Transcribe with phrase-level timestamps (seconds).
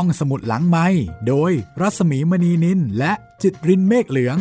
[0.00, 0.86] ห้องสมุดหลังไม้
[1.28, 4.36] โดยรัสมีมณีนินและจิตรินเมฆเหลือง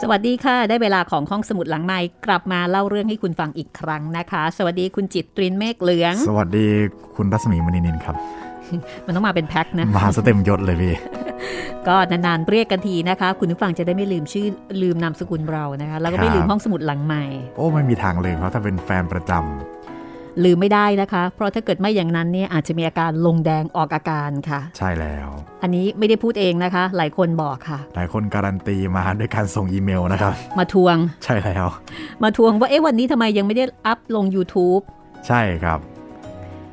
[0.00, 6.66] สวัสดีค่ะ ได้เวลาของห้องสมุดหลังไม้กลับมาเล่าเรื่องให้คุณฟังอีกครั้งนะคะ สวัสดีคุณจิตตรินเมฆเหลือง สวัสดี
[7.16, 8.16] คุณรัศมีมณีนินครับ
[9.06, 10.94] มันต้องมาเป็นแพ็คนะมาสเต็มยศเลยพี่
[11.88, 14.46] ก็นานๆเรียกกันทีนะคะ คุณผู้ฟังจะได้ไม่ลืมชื่อ
[14.82, 17.24] ลืมนามสกุลเรานะคะ แล้วก็ไม่ครับลืมห้องสมุดหลังใหม่
[17.56, 19.77] โอ้ไม่มีทางเลยครับถ้าเป็นแฟนประจำ
[20.44, 25.28] ลืมไม่ได้นะคะ เพราะถ้าเกิดไม่อย่างนั้นเนี่ยอาจจะมีอาการลงแดงออกอาการค่ะ ใช่แล้ว
[25.62, 31.66] อันนี้ไม่ได้พูดเองนะคะ หลายคนบอกค่ะ หลายคนการันตีมาด้วยการส่งอีเมลนะครับ มาทวง ใช่แล้ว
[32.22, 34.82] มาทวงว่าเอ๊ะวันนี้ทำไมยังไม่ได้อัพลง YouTube
[35.26, 35.80] ใช่ครับ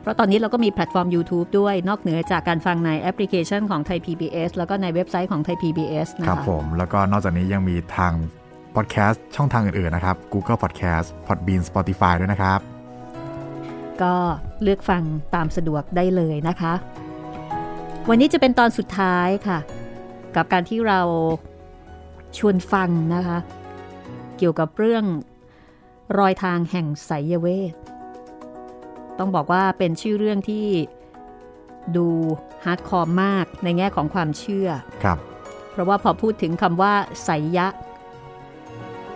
[0.02, 8.14] เพราะตอนนี้เราก็มีแพลตฟอร์ม YouTube ด้วยนอกเหนือจากการฟังในแอปพลิเคชันของไทย PBS แล้วก็ในเว็บไซต์ของไทย PBS นะคะรับผม แล้วก็นอกจากนี้ยังมีทาง
[8.76, 12.75] พอดแคสต์ช่องทางอื่น ๆ นะครับ Google Podcast Podbean Spotify ด้วยนะครับ
[14.04, 14.14] ก็
[14.64, 15.04] เลือกฟัง
[15.36, 16.74] ตามสะดวกได้เลยนะคะ
[18.10, 19.60] วันนี้จะเป็นตอนสุดท้ายค่ะ
[20.36, 21.02] กับการที่เรา
[22.38, 23.38] ชวนฟังนะคะ
[24.38, 25.06] เกี่ยวกับเรื่อง
[26.18, 27.74] รอยทางแห่งไสยเวท
[29.20, 30.66] ต้องบอกว่าเป็นชื่อเรื่องที่
[31.98, 32.08] ดู
[32.66, 34.70] hardcore มากในแง่ของความเชื่อ
[35.04, 35.18] ครับ
[35.72, 36.94] เพราะว่าพอพูดถึงคำว่า
[37.24, 37.68] ไสยะ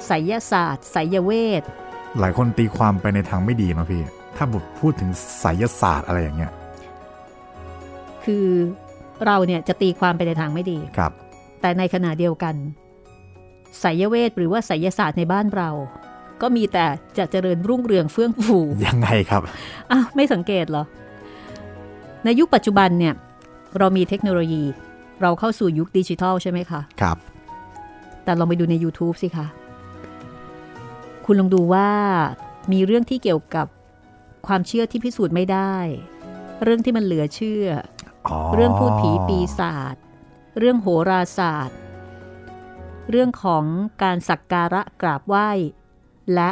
[0.07, 1.63] ไสยศาสตร์ไสยเวท
[2.19, 4.03] หลายคนตีความไปในทางไม่ดีเนาะพี่
[4.41, 5.09] ถ้าบทพูดถึง
[5.39, 6.51] ไสยศาสตร์อะไรอย่างเงี้ย
[8.23, 8.47] คือ
[9.25, 11.11] เราเนี่ยจะตีความไปในทางไม่ดีครับ
[11.61, 12.55] แต่ในขณะเดียวกัน
[13.79, 15.69] ไสยเวทหรือว่าไสยศาสตร์ในบ้านเรา
[16.41, 16.85] ก็มีแต่
[17.17, 19.41] จะเจริญรุ่งเรืองเฟื่องฟูยังไงครับ
[19.91, 20.83] อ้าวไม่สังเกตเหรอ
[22.23, 23.13] ในยุคปัจจุบันเนี่ย
[23.77, 24.63] เรามีเทคโนโลยี
[25.21, 27.17] เราเข้าสู่ยุคดิจิทัลใช่ไหมคะครับ
[28.23, 29.45] แต่ลองไปดูใน YouTube สิคะ
[31.25, 31.87] คุณลองดูว่า
[32.71, 33.67] มีเรื่องที่เกี่ยวกับ
[34.47, 35.75] ความเชื่อที่พิสูจน์ไม่ได้
[36.63, 37.65] เรื่องที่มันเหลือเชื่อ
[38.27, 39.95] อ๋อเรื่องพูดผีปีศาจ
[40.59, 41.77] เรื่องโหราศาสตร์
[43.09, 43.63] เรื่องของ
[44.03, 45.49] การสักการะกราบไหว้
[46.35, 46.49] และ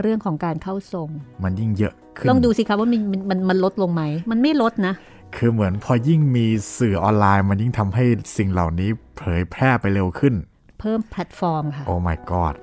[0.00, 1.08] เรื่องของการเข้าทรง
[1.44, 4.94] มันยิ่งเยอะขึ้นลองดูสิคะว่ามันมันมันมันลดลงไหม มันไม่ลดนะ
[5.36, 6.46] คือเหมือนพอยิ่งมี
[6.78, 8.04] สื่อออนไลน์ มันยิ่งทำให้
[8.36, 10.34] สิ่งเหล่านี้เผยแพร่ไปเร็วขึ้น
[10.80, 12.54] เพิ่มแพลตฟอร์มค่ะ โอ้ my god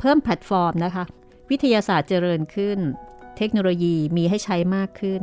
[0.00, 1.04] เพิ่มแพลตฟอร์มนะคะ
[1.50, 2.78] วิทยาศาสตร์เจริญขึ้น
[3.36, 5.22] เทคโนโลยีมีให้ใช้มากขึ้น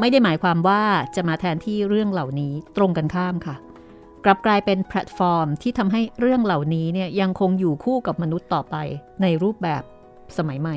[0.00, 0.82] ไม่ได้หมายความว่า
[1.16, 3.56] จะมาแทนที่เรื่องเหล่านี้ตรงกันข้ามค่ะ
[4.24, 8.76] กลับกลายเป็นแพลตฟอร์มที่ทำให้เรื่องเหล่านี้เนี่ยยังคงอยู่คู่กับมนุษย์ต่อไป
[9.22, 9.82] ในรูปแบบ
[10.36, 10.76] สมัยใหม่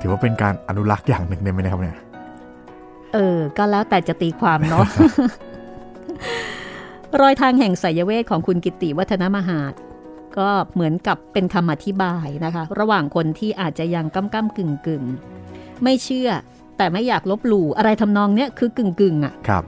[0.00, 1.98] ถือว่าเป็นการอนุรักษ์อย่างหนึ่งได้ไหมนะครับเนี่ย
[3.14, 4.86] เออ ก็แล้วแต่จะตีความเนาะ
[7.20, 9.72] รอยทางแห่งไสยเวทของคุณกิติวัฒนมหาด
[10.38, 16.30] ก็เหมือนกับเป็นคำอธิบายนะคะ ระหว่างคนที่อาจจะยังก้ำก้ากึ่งกึ่งๆไม่เชื่อ
[16.76, 19.64] แต่ไม่อยากลบหลู่อะไรทำนองเนี้ยคือกึ่งกึ่งๆอะครับ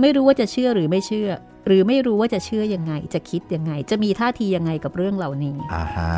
[0.00, 1.30] ไม่รู้ว่าจะเชื่อหรือไม่เชื่อ
[1.66, 6.12] หรือไม่รู้ว่าจะเชื่อยังไง จะคิดยังไง จะมีท่าทียังไงกับเรื่องเหล่านี้อ่าฮะ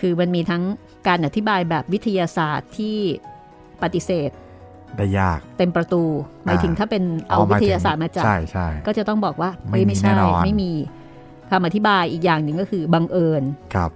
[0.00, 0.62] คือมันมีทั้ง
[1.06, 2.96] การอธิบายแบบวิทยาศาสตร์ที่
[3.82, 4.30] ปฏิเสธ
[4.96, 6.02] ได้ยาก เต็มประตู
[6.44, 10.72] หมายถึงถ้าเป็นเอาหวิมทถึงยาศาสตร์มาจับใช่ใช่ก็จะต้องบอกว่าไม่เฮ้ยมีไม่แน่ใช่นอนไม่มี
[11.50, 13.42] คำอธิบายอีกอย่างหนึ่งก็คือบังเอิญ
[13.74, 13.90] ครับ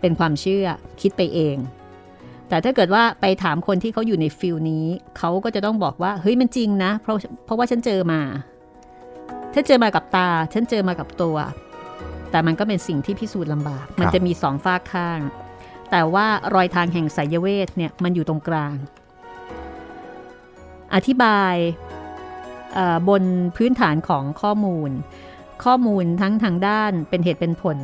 [0.00, 0.66] เป็นความเชื่อ
[1.00, 1.56] คิดไปเอง
[2.48, 4.86] แต่ถ้าเกิดว่าไปถามคนที่เขาอยู่ในฟิลนี้
[5.18, 8.20] เขาก็จะต้องบอกว่า เฮ้ยมันจริงนะ เพราะเพราะว่าฉันเจอมา
[9.54, 11.36] ฉันเจอมากับตา ฉันเจอมากับตัว
[12.30, 15.20] แต่มันก็เป็นสิ่งที่พิสูจน์ลำบาก มันจะมีสองฝากข้าง
[15.90, 18.74] แต่ว่ารอยทางแห่งไสยเวทเนี่ยมันอยู่ตรงกลาง
[20.94, 21.54] อธิบาย
[22.74, 23.22] เอ่อบน
[23.56, 24.90] พื้นฐานของข้อมูล
[25.64, 27.78] ข้อมูลทั้งทางด้านเป็นเหตุเป็นผล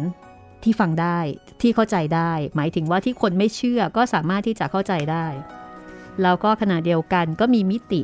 [0.63, 1.19] ที่ฟังได้
[1.61, 5.27] ที่เข้าใจได้ หมายถึงว่าที่คนไม่เชื่อก็สามารถที่จะเข้าใจได้
[6.23, 8.03] แล้วก็ขณะเดียวกันก็มีมิติ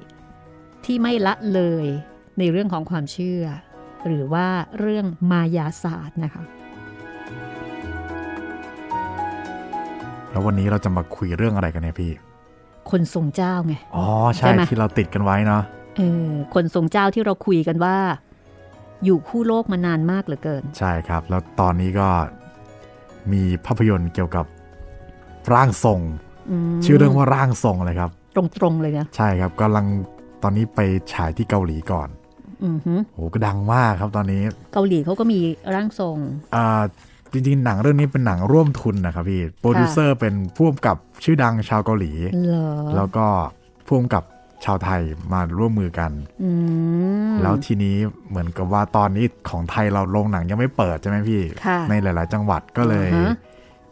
[0.84, 1.86] ที่ไม่ละเลย
[2.38, 3.44] ในเรื่องของความเชื่อ
[4.06, 4.46] หรือว่า
[4.78, 6.42] เรื่องมายาศาสตร์นะคะ
[10.30, 12.12] แล้ววันนี้เราจะมาคุยเรื่องอะไรกันเนี่ยพี่
[12.90, 14.06] คนทรงเจ้าไง อ๋อ
[14.36, 15.62] ใช่ใช่ไหมที่เราติดกันไว้เนาะ
[15.96, 17.96] เออคนทรงเจ้าที่เราคุยกันว่า
[19.04, 22.08] อยู่คู่โลกมานานมากเหลือเกิน ใช่ครับ แล้วตอนนี้ก็
[23.32, 24.46] มีภาพยนตร์เกี่ยวกับ
[25.52, 29.86] ร่างทรงมชื่อเรื่องว่าร่างทรงเลยครับ ตรงๆเลยนะใช่ครับกำลัง
[30.42, 30.80] ตอนนี้ไป
[31.12, 32.08] ฉายที่เกาหลีก่อน
[32.64, 35.40] อือหือโหก็ดังมากครับตอนนี้ เกาหลีเขาก็มี
[35.74, 36.16] ร่างทรง
[36.54, 36.82] อ่า
[37.32, 42.12] จริงๆ หนังเรื่องนี้เป็นหนังร่วมทุนนะครับพี่ โปรดิวเซอร์เป็นผู้กำกับชื่อดังชาวเกาหลี
[42.46, 42.66] เหรอ
[42.96, 43.26] แล้วก็
[43.86, 44.22] ผู้กำกับ
[44.64, 45.00] ชาวไทย
[45.32, 46.12] มาร่วมมือกัน
[46.42, 46.50] อื
[47.30, 47.96] มแล้วทีนี้
[48.28, 53.34] เหมือนกับว่าตอนนี้ของไทยเราโรงหนังยังไม่เปิดใช่ไหมพี่ค่ะในหลาย ๆ จังหวัดก็เลยอ่าฮะ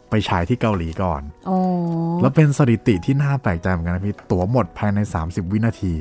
[0.09, 1.57] ไปฉายที่เกาหลีก่อนอ๋อ
[2.21, 5.93] แล้วเป็นสถิติที่น่าแปลกใจเหมือนกันนะพี่ ตั๋วหมดภายใน 30 วินาที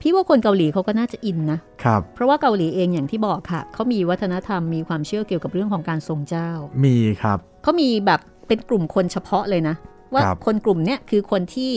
[0.00, 6.50] พี่ว่าคนเกาหลีเขาก็น่าจะอินนะ ครับ เพราะว่าเกาหลีเองอย่างที่บอกค่ะ เขามีวัฒนธรรมมีความเชื่อเกี่ยวกับเรื่องของการทรงเจ้า
[6.84, 9.76] มีครับ เขามีแบบเป็นกลุ่มคนเฉพาะเลยนะ
[10.12, 11.72] ว่าครับคนกลุ่มเนี้ยคือคนที่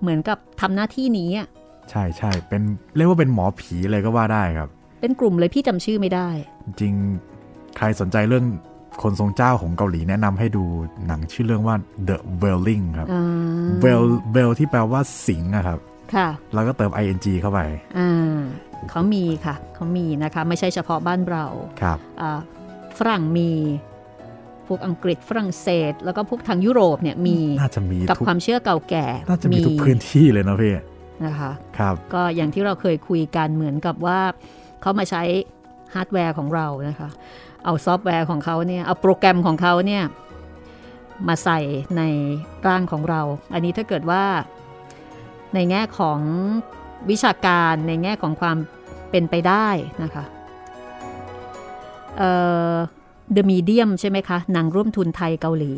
[0.00, 1.48] เหมือนกับทำหน้าที่นี้อะ
[1.90, 2.62] ใช่ใช่เป็น
[2.96, 4.68] เรียกว่าเป็นหมอผีเลยก็ว่าได้ครับ
[5.00, 6.28] เป็นกลุ่มเลยพี่จำชื่อไม่ได้
[6.64, 8.44] จริงๆใครสนใจเรื่อง
[9.02, 10.64] คนทรงเจ้าของเกาหลีแนะนำให้ดู
[11.06, 11.76] หนังชื่อเรื่องว่า
[12.08, 13.24] The Wailing ครับอ่า
[13.84, 14.04] Well
[14.34, 15.78] Well ที่แปลว่าสิงห์อะครับ
[16.14, 17.60] ค่ะ แล้วก็เติม ing เข้าไป
[17.98, 18.38] อ่า
[18.90, 21.44] เขามีค่ะ เขามีนะคะ ไม่ใช่เฉพาะบ้านเรา
[21.82, 22.40] ครับอ่า
[22.98, 23.50] ฝรั่งมี
[24.70, 30.74] พวกอังกฤษฝรั่งเศส แล้วก็พวกทางยุโรปเนี่ยมีน่าจะมีกับทุกความเชื่อเก่าแก่น่าจะมีทุกพื้นที่เลยนะพี่
[31.26, 34.20] นะคะครับก็อย่างที่เราเคยคุยกันเหมือนกับว่า
[34.80, 35.22] เขามาใช้
[35.94, 37.08] ฮาร์ดแวร์ของเรานะคะ
[37.64, 40.02] เอาซอฟต์แวร์ของเขาเนี่ยเอาโปรแกรมของเขาเนี่ย
[41.28, 41.60] มาใส่
[41.96, 42.02] ใน
[42.66, 43.22] ร่างของเรา
[43.52, 44.24] อันนี้ถ้าเกิดว่า
[45.54, 46.20] ในแง่ของ
[47.10, 48.56] วิชาการในแง่ของความ
[49.10, 49.68] เป็นไปได้
[50.02, 50.24] นะคะ
[52.18, 52.30] เอ่
[52.72, 52.74] อ
[53.36, 55.72] The Medium ใช่ไหมคะ หนังร่วมทุนไทยเกาหลี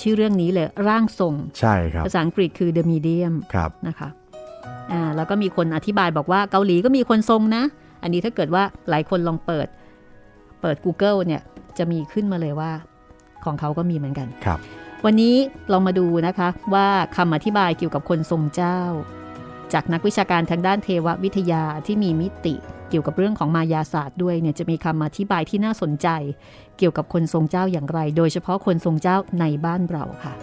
[0.00, 4.08] ชื่อเรื่องนี้เลยร่างทรง ใช่ครับ ภาษาอังกฤษคือ The Medium ครับนะคะ
[4.92, 7.62] อ่าแล้วก็มีคนอธิบายบอกว่าเกาหลีก็มีคนทรงนะ
[8.02, 9.66] อันนี้ถ้าเกิดว่าหลายคนลองเปิด
[10.60, 11.42] เปิด Google เนี่ย
[11.78, 12.70] จะมีขึ้นมาเลยว่า
[13.44, 14.58] ของเขาก็มีเหมือนกันครับ
[15.04, 15.34] วันนี้
[15.72, 18.80] ลองมาดูนะคะว่าคำอธิบายเกี่ยวกับคนทรงเจ้า
[19.72, 22.54] จากนักวิชาการทางด้านเทววิทยาที่มีมิติ
[22.90, 26.08] เกี่ยวกับเรื่องของมายาศาสตร์ด้วยเนี่ยจะมีคำอธิบายที่น่าสนใจ
[26.78, 30.34] เกี่ยวกับคนทรงเจ้าอย่างไร โดยเฉพาะคนทรงเจ้าในบ้านเราค่ะ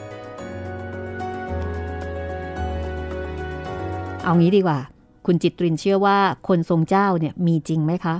[4.24, 4.80] เอางี้ดีกว่า
[5.26, 6.18] คุณจิตรินเชื่อว่า
[6.48, 8.16] คนทรงเจ้าเนี่ยมีจริงไหมคะ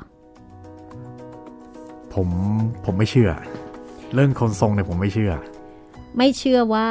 [2.14, 2.28] ผม
[2.86, 3.32] ผมไม่เชื่อ
[4.14, 5.32] เรื่องคนทรงเนี่ยผมไม่เชื่อ
[6.18, 6.88] ไม่เชื่อว่า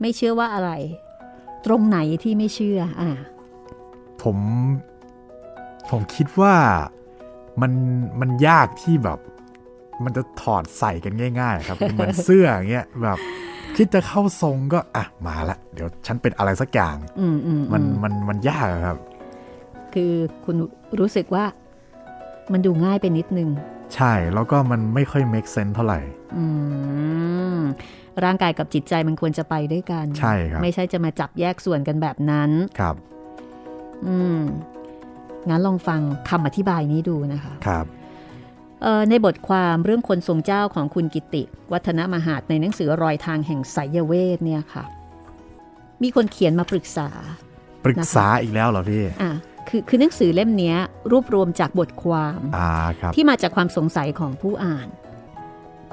[0.00, 0.70] ไม่เชื่อว่าอะไร
[1.66, 3.10] ตรงไหนที่ไม่เชื่อ อ่า
[4.22, 4.36] ผม
[5.90, 6.54] ผมคิดว่า
[7.60, 7.72] มัน
[8.20, 9.18] มันยากที่แบบ
[10.04, 13.18] มันจะถอดใส่กันง่าย ๆ ครับเหมือนเสื้ออย่างเงี้ยแบบ
[13.76, 18.98] คิดจะเข้าทรงก็อะมาละ เดี๋ยวฉันเป็นอะไรสักอย่างอืมอืมมันอืมมันมันยากอะครับ
[19.94, 20.12] คือ
[20.44, 20.56] คุณ
[21.00, 21.44] รู้สึกว่า
[22.52, 23.48] มันดูง่ายไปนิดนึง
[23.94, 26.00] ใช่แล้วก็มันไม่ค่อย make sense เท่าไหร่
[26.36, 26.44] อื
[27.58, 27.60] ม
[28.24, 32.50] ร่างกายกับจิตใจมันควรจะไปด้วยกัน ใช่ครับ ไม่ใช่จะมาจับแยกส่วนกันแบบนั้น
[32.80, 32.96] ครับ
[34.06, 34.40] อืม
[35.48, 37.95] งั้นลองฟังคำอธิบายนี้ดูนะคะ ครับเอ่อ
[39.10, 41.42] ในบทความเรื่องคนทรงเจ้าของคุณกิติ
[41.72, 44.84] วัฒนมหาดในหนังสือรอยทางแห่งไสยเวทเนี่ยค่ะ
[46.02, 47.08] มีคนเขียนมาปรึกษา
[47.84, 49.32] ปรึกษาอีกแล้วเหรอพี่อะ
[49.68, 50.76] คือคือหนังสือเล่มเนี้ย
[51.10, 52.70] รวบรวมจากบทความอ่า
[53.00, 54.88] ครับที่มาจากความสงสัยของผู้อ่าน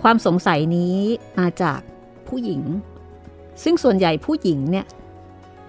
[0.02, 0.98] ความสงสัยนี้
[1.40, 1.80] มาจาก
[2.28, 2.62] ผู้หญิง
[3.64, 4.86] ซึ่งส่วนใหญ่ผู้หญิงเนี่ย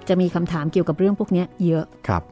[0.08, 2.22] จะมีคำถามเกี่ยวกับเรื่องพวกเนี้ยเยอะครับ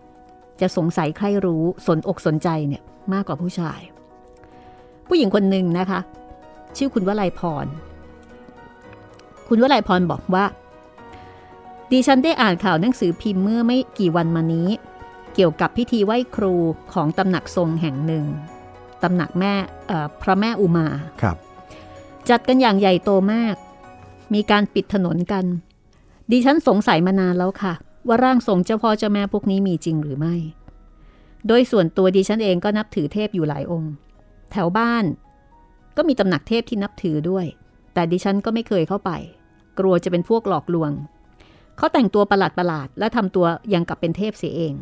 [0.61, 2.83] จะสงสัยใครรู้สนอกสนใจเนี่ย
[3.13, 3.81] มากกว่าผู้ชาย
[5.15, 6.01] ผู้หญิงคนหนึ่งนะคะ
[6.77, 7.67] ชื่อคุณวลัยพร
[9.49, 10.45] คุณวลัยพรบอกว่า
[11.91, 14.69] ดิฉันได้อ่านข่าวหนังสือพิมพ์เมื่อไม่กี่วันมานี้
[15.35, 16.55] เกี่ยวกับพิธีไหว้ครู
[16.93, 18.25] ของตำหนักทรงแห่งหนึ่ง
[19.03, 19.55] ตำหนักแม่
[19.87, 20.87] เอ่อพระแม่อุมา
[21.21, 21.37] ครับ
[22.29, 23.57] จัดกันอย่างใหญ่โตมาก
[24.35, 25.45] มีการปิดถนนกัน
[26.31, 27.75] ดิฉันสงสัยมานานแล้วค่ะ
[28.07, 30.35] ว่าร่างทรงเจ้าพ่อเจ้าแม่พวกนี้มีจริงหรือไม่
[31.47, 33.93] โดยส่วนตัวดิฉันเองก็นับถือเทพอยู่หลายองค์
[34.53, 35.05] แถวบ้าน
[35.97, 37.47] ก็มีตำหนักเทพที่นับถือด้วย
[37.95, 39.11] แต่ดิฉันก็ไม่เคยเข้าไป
[39.79, 40.91] กลัวจะเป็นพวกหลอกลวง
[41.77, 44.75] เขาแต่งตัวประหลาดประหลาดๆและทำตัวยังกับเป็นเทพเสียเอง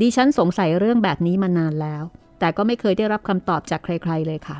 [0.00, 2.02] ดิฉันสงสัยเรื่องแบบนี้มานานแล้ว
[2.38, 4.58] แต่ก็ไม่เคยได้รับคำตอบจากใคร ๆ เลยค่ะ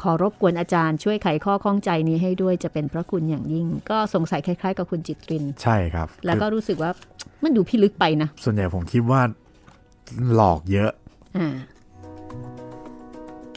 [0.00, 6.90] ขอรบกวนอาจารย์ช่วยไขข้อข้องใจนี้ให้ด้วยจะเป็นพระคุณอย่างยิ่ง ก็สงสัยคล้าย ๆ กับคุณจิตริน ใช่ครับ แล้วก็คือรู้สึกว่า
[7.42, 9.20] มันดูพิลึกไปนะ ส่วนใหญ่ผมคิดว่า
[10.34, 10.90] หลอกเยอะ
[11.38, 11.48] อ่า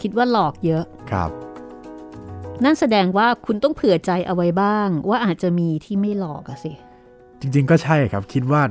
[0.02, 1.32] คิดว่าหลอกเยอะครับ
[2.64, 6.72] นั่นแสดงว่าคุณต้องเผื่อใจเอาไว้บ้าง ว่าอาจจะมีที่ไม่หลอกอะสิ
[7.40, 8.62] จริง ๆ ก็ใช่ครับ คิดว่า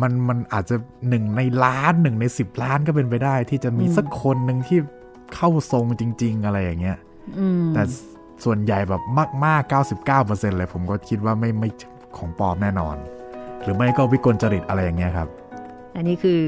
[0.00, 0.76] มันมันอาจจะ
[1.08, 4.78] หนึ่งในล้านหนึ่งในสิบล้านก็เป็นไปได้ ที่จะมีอืมสักคนหนึ่งที่
[5.34, 6.98] เข้าทรงจริง ๆ อะไรอย่างเงี้ย
[7.38, 7.82] อืมแต่
[8.44, 9.02] ส่วนใหญ่แบบ
[9.44, 9.72] มากๆ
[10.18, 11.68] 99%เลยผมก็คิดว่าไม่ไม่
[12.16, 12.96] ของปลอมแน่นอน
[13.62, 15.28] หรือไม่ก็วิกลจริตอะไรอย่างเงี้ยครับ
[15.96, 16.40] อันนี้คือ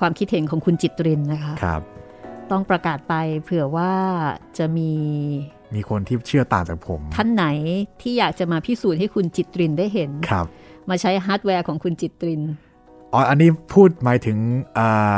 [0.00, 1.82] ความคิดเห็นของคุณจิตรินนะคะ ครับ
[2.52, 3.92] ต้องประกาศไปเผื่อว่า
[4.58, 4.92] จะมี
[5.74, 7.44] มีคนที่เชื่อต่างจากผม ท่านไหน
[8.00, 10.46] ที่อยากจะมาพิสูจน์ให้คุณจิตรินได้เห็นครับ
[10.90, 12.42] มาใช้ฮาร์ดแวร์ของคุณจิตริน
[13.12, 14.36] อ๋ออันนี้พูดหมายถึง
[14.78, 15.16] อ่า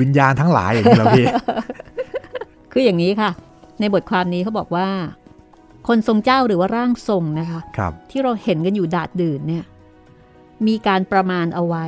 [0.00, 1.26] วิญญาณทั้งหลายอย่างนี้เหรอพี่
[2.72, 3.30] คืออย่างนี้ค่ะ
[3.80, 4.88] ในบทความนี้เขาบอกว่า
[5.88, 9.64] คนทรงเจ้าหรือว่าร่างทรงนะคะครับที่เราเห็นกันอยู่ดาดดื่นเนี่ย
[10.66, 11.86] มีการประมาณเอาไว้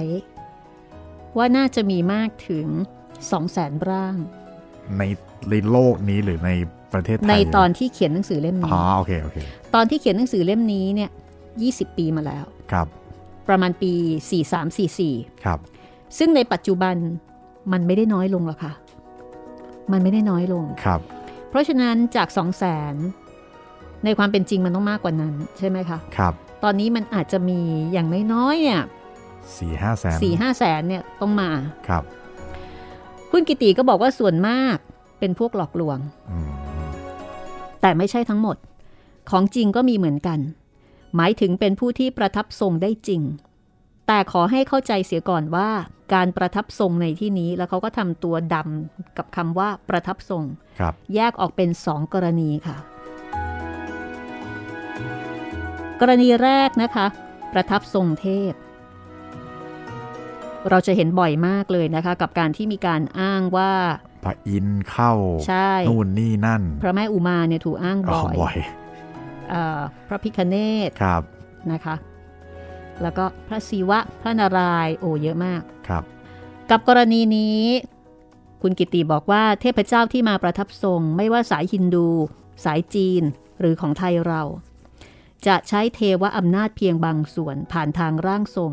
[1.36, 2.66] ว่าน่าจะมีมากถึง
[3.06, 4.16] 2 0 0แสนร่าง
[4.98, 5.04] ใน
[5.50, 6.50] ในโลกนี้หรือใน
[6.92, 9.38] ประเทศไทยในตอนที่เขียนหนังสือเล่มอ๋นี้อโอเคโอเค
[9.74, 11.10] ตอนที่เขียนหนังสือเล่มนี้เนี่ย
[11.52, 12.86] 20 ปีมาแล้วครับ
[13.48, 13.92] ประมาณปี
[14.68, 15.58] 4344ครับ
[16.18, 16.94] ซึ่งในปัจจุบัน
[17.72, 18.72] มันไม่ได้น้อยลงหรอกค่ะ
[19.92, 21.00] มันไม่ได้น้อยลงครับ
[21.50, 22.94] เพราะฉะนั้นจาก 2 0 0แสน
[24.04, 26.34] ในความเป็นจริงมันต้องมากกว่านั้นใช่ไหมคะครับ
[26.64, 27.60] ตอนนี้มันอาจจะมี
[27.92, 28.82] อย่างน้อยๆเนี่ย
[29.58, 31.50] สี่ห้าแสนสี่ห้าแสนเนี่ยต้องมา
[31.88, 32.02] ครับ
[33.32, 34.76] คุณกิติก็บอกว่าส่วนมาก
[35.18, 35.98] เป็นพวกหลอกลวง
[36.30, 36.50] อืม
[37.80, 38.56] แต่ไม่ใช่ทั้งหมด
[39.30, 40.38] ของจริงก็มีเหมือนกัน
[41.16, 43.22] หมายถึงเป็นผู้ที่ประทับทรงได้จริง
[44.06, 45.68] แต่ขอให้เข้าใจเสียก่อนว่า
[46.14, 50.44] การประทับทรงในที่นี้แล้วเขาก็ทำตัวดำกับคำว่าประทับทรง
[50.80, 52.76] ครับแยกออกเป็นสองกรณีค่ะ
[56.00, 57.06] กรณีแรกนะคะ
[57.52, 58.52] ประทับทรงเทพ
[60.70, 63.72] เราจะเห็นบ่อยมากเลยนะคะ กับการที่มีการอ้างว่า
[64.24, 65.12] พระอินทร์เข้า
[65.48, 68.56] ใช่นู่นนี่นั่น พระแม่อุมาเนี่ยถูกอ้างอ๋อบ่อยบ่อย
[69.50, 70.56] เออพระพิคเน
[70.88, 71.22] ตครับ
[71.72, 71.94] นะคะ
[73.02, 76.02] แล้วก็พระศิวะพระนารายณ์โอ้เยอะมากครับ
[76.70, 77.62] กับกรณีนี้
[78.62, 82.08] คุณกิติบอกว่าเทพเจ้าที่มาประทับทรง ไม่ว่าสายฮินดู
[82.64, 83.22] สายจีน
[83.60, 84.42] หรือของไทยเรา
[85.46, 88.72] จะใช้เทวะอำนาจเพียงบางส่วนผ่านทางร่างทรง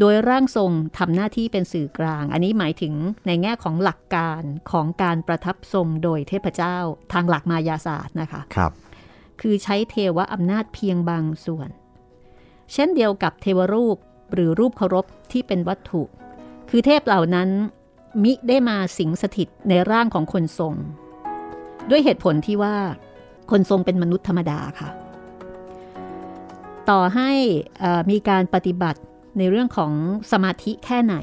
[0.00, 2.94] โดยร่างทรงทำหน้าที่เป็นสื่อกลาง อันนี้หมายถึง
[3.26, 6.76] ในแง่ของหลักการของการประทับทรงโดยเทพเจ้า
[7.12, 8.72] ทางหลักมายาศาสตร์นะคะครับ
[9.40, 11.68] คือใช้เทวะอำนาจเพียงบางส่วน
[12.72, 13.96] เช่นเดียวกับเทวรูป
[14.32, 16.02] หรือรูปเคารพที่เป็นวัตถุ
[16.70, 17.48] คือเทพเหล่านั้น
[18.22, 20.74] มิได้มาสิงสถิตในร่างของคนทรง
[21.90, 22.76] ด้วยเหตุผลที่ว่า
[23.50, 24.88] คนทรงเป็นมนุษย์ธรรมดาค่ะ
[26.90, 27.30] ต่อให้
[27.78, 29.00] เอ่อมีการปฏิบัติ
[29.38, 29.92] ในเรื่องของ
[30.32, 31.16] สมาธิแค่ไหน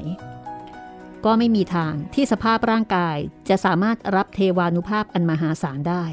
[1.24, 3.16] ก็ไม่มีทางที่สภาพร่างกาย
[3.48, 6.04] จะสามารถรับเทวานุภาพอันมหาศาลได้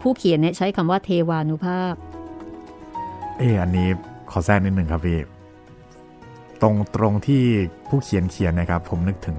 [0.00, 1.94] ผู้เขียนเนี่ยใช้คำว่าเทวานุภาพ
[3.38, 3.88] เอออันนี้
[4.30, 5.20] ขอแทรกนิดหนึ่งครับพี่
[6.62, 7.42] ตรงตรงที่
[7.88, 9.38] ผู้เขียนเขียนนะครับ ผมนึกถึง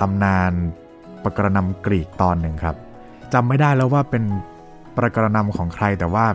[0.00, 0.52] ตำนาน
[1.22, 2.76] ประกรณำกรีกตอนหนึ่งครับ
[3.32, 4.24] จำไม่ได้แล้วว่าเป็น
[4.96, 6.26] ประกรณำของใครแต่ว่า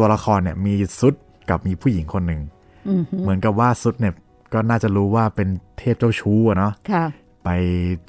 [0.00, 1.14] ตัวละครเนี่ยมีซุด
[1.50, 2.40] กับมีผู้หญิงคนหนึ่ง
[2.88, 4.14] อือฮึเหมือนกับว่าซุดเนี่ย
[4.52, 7.04] ก็น่าจะรู้ว่าเป็นเทพเจ้าชู้อะเนาะค่ะ
[7.44, 7.48] ไป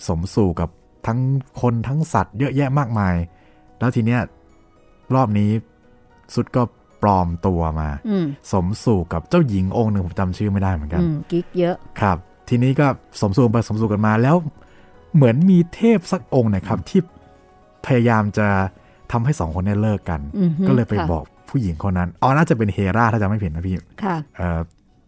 [0.08, 0.70] สมสู่กับ
[1.08, 1.20] ทั้ง
[1.62, 3.16] คนทั้งสัตว์เยอะแยะมากมาย
[3.80, 4.22] แล้วทีเนี้ย
[5.16, 5.52] รอบนี้
[6.36, 6.62] สุดก็
[7.02, 12.18] ปลอมตัวมาอืมสมสู่กับเจ้าหญิงองค์หนึ่งผมจำชื่อไม่ได้เหมือนกันอืมกิ๊กเยอะครับ
[12.50, 12.88] ทีนี้ก็
[13.22, 14.36] สมสู่ไปสมสู่กันมาแล้ว
[15.16, 17.02] เหมือนมีเทพสักองค์เนะครับที่
[17.86, 18.48] พยายามจะ
[19.12, 24.60] ทำให้สองคนเนี้เลิกกันอือฮึก็เลยไปค่ะบอก ผู้หญิงคนนั้นอ๋อน่าจะเป็นเฮราถ้าจำไม่ผิดนะพี่ค่ะเออ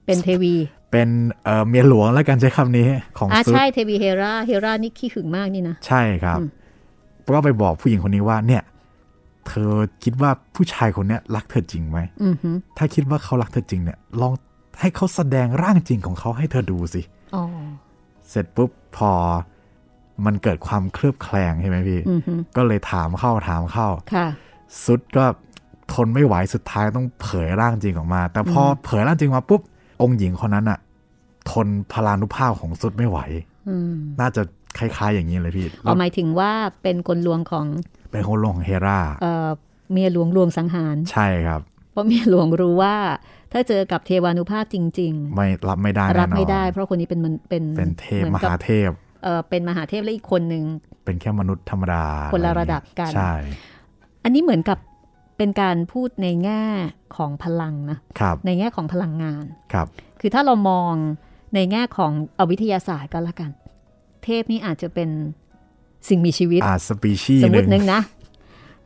[0.06, 0.56] เป็นเทวี
[0.92, 1.10] เป็น
[1.44, 6.50] เออเมียหลวงแล้วกันใช้คำนี้ของอ่าซุดใช่เทวีเฮราเฮรานี่ขี้หึงมากนี่นะใช่ครับอืม
[7.36, 8.64] ก็ไปบอกผู้หญิงคนนี้ว่าเนี่ย
[9.48, 9.72] เธอ
[10.04, 14.34] คิดว่าผู้ชายคนเนี้ยรักเธอจริงไหมอือฮึถ้าคิดว่าเขารักเธอจริงเนี่ย ลอง
[14.80, 17.02] ให้เขาแสดงร่างจริงของเขาให้เธอดูสิ
[17.36, 17.44] อ๋อ
[18.30, 19.12] เสร็จปุ๊บพอ
[20.26, 24.28] มันเกิดความเคลือบแคลงใช่ไหมพี่อือฮึก็เลยถามเข้าถามเข้าค่ะ
[24.86, 25.26] สุดก็
[25.94, 29.62] ทนไม่ไหวสุดท้ายต้องเผยร่างจริงออกมา แต่พออเผยร่างจริงมาปุ๊บ
[30.02, 30.80] องค์หญิงคนนั้นอะ
[31.52, 33.20] ทนพลานุภาพของสุดไม่ไหว
[33.70, 34.42] อืมน่าจะ
[34.78, 36.52] คล้าย ๆ อย่างนี้เลยพี่เอาหมายถึงว่า
[36.84, 37.66] เป็นคนลวงของ
[38.12, 39.48] เป็นคนลงของเฮราเอ่อ
[39.92, 41.62] เมียหลวงลวงสังหาร ใช่ครับ
[41.92, 42.96] เพราะเมียหลวงรู้ว่า
[43.52, 48.90] ถ้าเจอกับเทวานุภาพจริงไม่รับไม่ได้ๆแน่นอนรับไม่ได้ เพราะคนนี้เป็นมันเป็นเป็นเทพหมอนกับหาเทพ
[49.24, 50.64] เออเป็นมหาเทพและอีกคนหนึ่ง
[51.06, 53.34] เป็นแค่มนุษย์ธรรมดาคนละอไอย่างเงี้ยระดับกันใช่
[54.24, 54.78] อันนี้เหมือนกับ
[55.38, 56.64] เป็นการพูดในแง่
[57.16, 59.88] ของพลังนะครับในแง่ของพลังงานครับ
[60.20, 60.94] คือถ้าเรามอง
[61.56, 63.52] ในแง่ของเอาวิทยาศาสตร์ก็แล้วกัน
[64.24, 65.10] เทพนี่อาจจะเป็น
[66.10, 68.02] สิ่งมีชีวิตอาสปีชีสมหมนึ่ติงหนึ่งนะ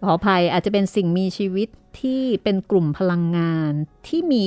[0.04, 1.68] ขออภัยอาจจะเป็นสิ่งมีชีวิต
[2.00, 3.72] ที่เป็นกลุ่มพลังงาน
[4.08, 4.46] ที่มี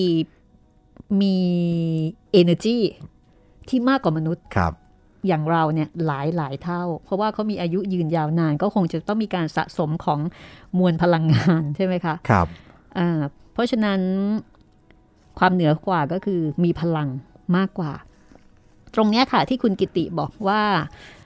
[1.20, 1.36] มี
[2.40, 2.78] energy
[3.68, 4.72] ที่มากกว่ามนุษย์ครับ
[5.26, 10.20] อย่างเราเนี่ยหลายหลายเท่า เพราะว่าเขามีอายุยืนยาวนาน ก็คงจะต้องมีการสะสมของ
[10.78, 12.46] มวลพลังงานใช่ไหมคะครับ
[12.98, 13.20] อ่า
[13.52, 14.00] เพราะฉะนั้น
[15.38, 17.08] ความเหนือกว่าก็คือมีพลัง
[17.56, 17.92] มากกว่า
[18.94, 20.62] ตรงเนี้ยค่ะที่คุณกิติบอกว่า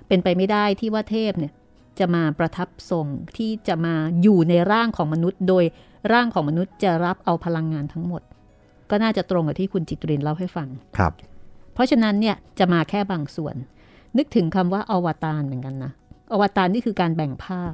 [0.08, 1.52] เป็นไปไม่ได้ที่ว่าเทพเนี่ย
[1.98, 5.64] จะมาประทับทรงที่จะมาอยู่ในร่างของมนุษย์ โดย
[6.12, 8.22] ร่างของมนุษย์จะรับเอาพลังงานทั้งหมด
[8.90, 11.12] ก็น่าจะตรงกับที่คุณจิตรินเล่าให้ฟังครับ
[11.74, 13.54] เพราะฉะนั้นเนี่ยจะมาแค่บางส่วน
[14.18, 15.92] นึกถึงคำว่าอวตารเหมือนกันนะ
[16.32, 17.72] อวตารนี่คือการแบ่งภาค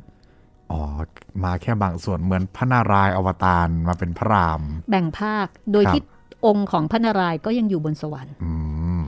[0.71, 0.81] อ๋อ
[1.45, 6.03] มาแค่บางส่วนเหมือนพระนารายณ์อวตารมาเป็นพระราม แบ่งภาค โดยครับที่
[6.47, 8.53] องค์ของพระนารายณ์ก็ยังอยู่บนสวรรค์อื
[8.99, 9.03] ม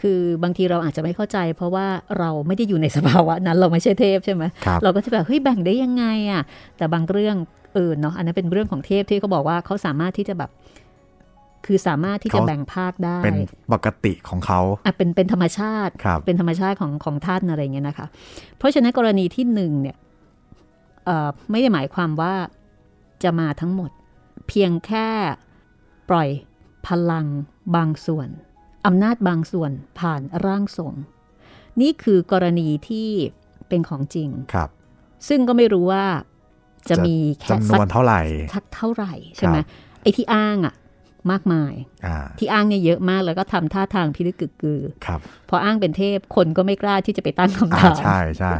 [0.00, 1.86] คือบางทีเราอาจจะไม่เข้าใจ เพราะว่า
[2.18, 6.42] เราไม่ได้อยู่ในสภาวะนั้นเราไม่ใช่เทพใช่ไหมครับเราก็จะแบบเฮ้ยแบ่งได้ยังไงอะ
[6.76, 7.36] แต่บางเรื่อง
[7.74, 10.50] เออเนาะอันนั้นเป็นเรื่องของเทพที่เขาบอกว่าเขาสามารถที่จะแบบ
[11.68, 13.38] คือสามารถที่จะเขาแบ่งภาคได้ เป็น
[13.72, 18.06] ปกติของเขาอะเป็นเป็นธรรมชาติครับเป็นธรรมชาติของของท่านอะไรเงี้ยนะคะ
[18.58, 19.96] เพราะฉะนั้นกรณีที่หนึ่งเนี่ย
[21.04, 22.34] เอ่อไม่ได้หมายความว่า
[23.22, 23.90] จะมาทั้งหมด
[24.48, 25.08] เพียงแค่
[26.10, 26.28] ปล่อย
[26.86, 27.26] พลัง
[27.76, 28.28] บางส่วน
[28.86, 30.94] อำนาจบางส่วนผ่านร่างทรง
[31.80, 33.08] นี่คือกรณีที่
[33.68, 34.68] เป็นของจริงครับ
[35.28, 36.04] ซึ่งก็ไม่รู้ว่า
[36.90, 38.20] จะมีแค่จำนสัวนเท่าไหร่
[38.54, 39.66] สักเท่าไหร่ใช่ไหมครับ
[40.02, 40.74] ไอ้ที่อ้างอะ
[41.32, 41.74] มากมาย
[42.06, 48.52] อ่าที่อ้างเนี่ยเยอะมากแล้วก็ทำท่าทางพิลึกกึกกือครับพออ้างเป็นเทพคนก็ไม่กล้าที่จะไปตั้งคำอ่าถามใช่ใช่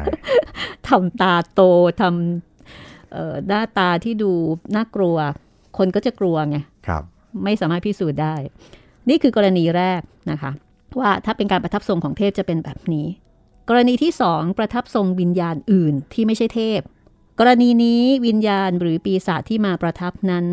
[0.88, 1.60] ทำตาโต
[2.00, 4.32] ทำเอ่อหน้าตาที่ดู
[4.76, 5.16] น่ากลัว
[5.78, 6.56] คนก็จะกลัวไง
[6.86, 7.02] ครับ
[7.44, 8.34] ไม่สามารถพิสูจน์ได้
[9.08, 10.50] นี่คือกรณีแรกนะคะ
[11.00, 13.06] ว่าถ้าเป็นการประทับทรงของเทพจะเป็นแบบนี้
[13.68, 16.80] กรณีที่สองประทับทรงวิญญาณอื่นที่ไม่ใช่เทพ
[17.40, 20.44] กรณีนี้วิญญาณหรือปีศาจที่มาประทับนั้น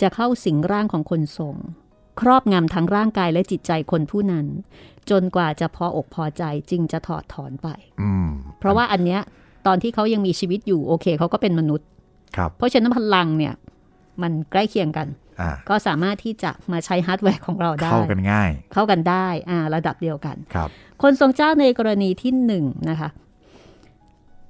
[0.00, 1.56] จะเข้าสิงร่างของคนทรง
[2.20, 4.46] ครอบงำทั้งร่างกายและจิตใจคนผู้นั้น
[5.10, 7.68] จนกว่าจะพออกพอใจจึงจะถอดถอนไป
[8.02, 9.20] อืมเพราะว่าอันเนี้ย
[9.66, 11.86] ตอนที่เขายังมีชีวิตอยู่โอเคเขาก็เป็นมนุษย์
[12.36, 13.54] ครับเพราะฉะนั้นพลังเนี่ย
[14.22, 15.08] มันใกล้เคียงกัน
[15.40, 20.68] อ่าก็สามารถที่จะมาใช้ฮาร์ดแวร์ของเราได้ เข้ากันง่าย เข้ากันได้ อ่า ระดับเดียวกัน ครับ
[21.02, 23.08] คนทรงเจ้าในกรณีที่หนึ่งนะคะ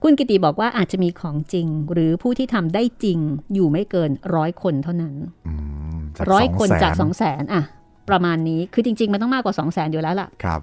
[0.08, 3.18] คุณกิติบอกว่าอาจจะมีของจริง หรือผู้ที่ทำได้จริง
[3.54, 5.14] อยู่ไม่เกินร้อยคนเท่านั้น
[5.46, 5.52] อื
[5.94, 7.62] มจากร้อยสงคนแสจากสองแสนอะ
[8.08, 10.60] ประมาณนี้คือจริง ๆ มันต้องมากกว่าสองแสนอยู่แล้วล่ะครับ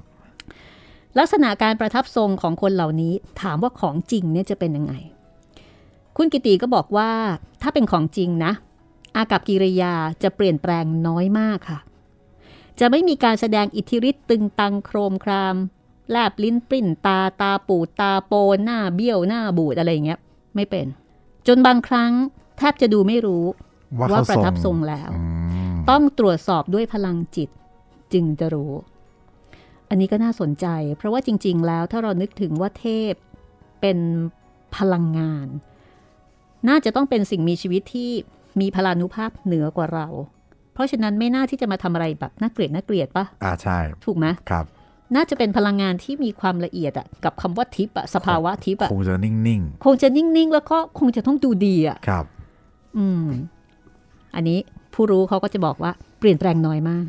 [1.19, 4.93] ลักษณะการประทับทรงของคนเหล่านี้ถามว่าของจริงเนี่ยจะเป็นยังไง
[6.17, 7.09] คุณกิติก็บอกว่า
[7.61, 8.51] ถ้าเป็นของจริงนะ
[9.15, 11.79] อากับกิริยาจะเปลี่ยนแปลงน้อยมากค่ะ
[12.79, 15.55] จะไม่มีการแสดงอิทธิฤทธิ์ตึงตังโครมคราม
[16.11, 20.19] แลบลิ้นปริ้นตาตาปูดตาโปนหน้าเบี้ยวหน้าบูดอะไรอย่างเงี้ย
[20.55, 20.85] ไม่เป็น
[21.47, 22.11] จนบางครั้ง
[22.57, 23.45] แทบจะดูไม่รู้
[23.99, 25.21] ว่าว่าเขาประทับททรรงงแล้วอื
[25.73, 27.49] มต้องตรวจสอบด้วยพลังจิต
[28.13, 28.73] จึงจะรู้
[29.89, 33.13] อันนี้ก็น่าสนใจ เพราะว่าจริง ๆ แล้วถ้าเรานึกถึงว่าเทพ
[33.81, 33.97] เป็น
[34.77, 35.47] พลังงาน
[36.69, 38.11] น่าจะต้องเป็นสิ่งมีชีวิตที่
[38.61, 40.07] มีพลานุภาพเหนือกว่าเรา
[40.73, 44.65] เพราะฉะนั้นไม่น่าที่จะมาทำอะไรแบบน่าเกลียดน่าเกลียดปะอ่าใช่ ถูกไหมครับ
[45.15, 52.25] น่าจะเป็นพลังงานที่มีความละเอียดอะกับคำว่าทิพย์อะสภาวะทิพย์อะคงจะนิ่งคงจะนิ่งๆ แล้วก็คงจะต้องดูดีอะๆครับ
[52.97, 53.25] อืม
[54.35, 54.59] อันนี้
[54.93, 57.07] ผู้รู้เขาก็จะบอกว่าเปลี่ยนแปลงน้อยมาก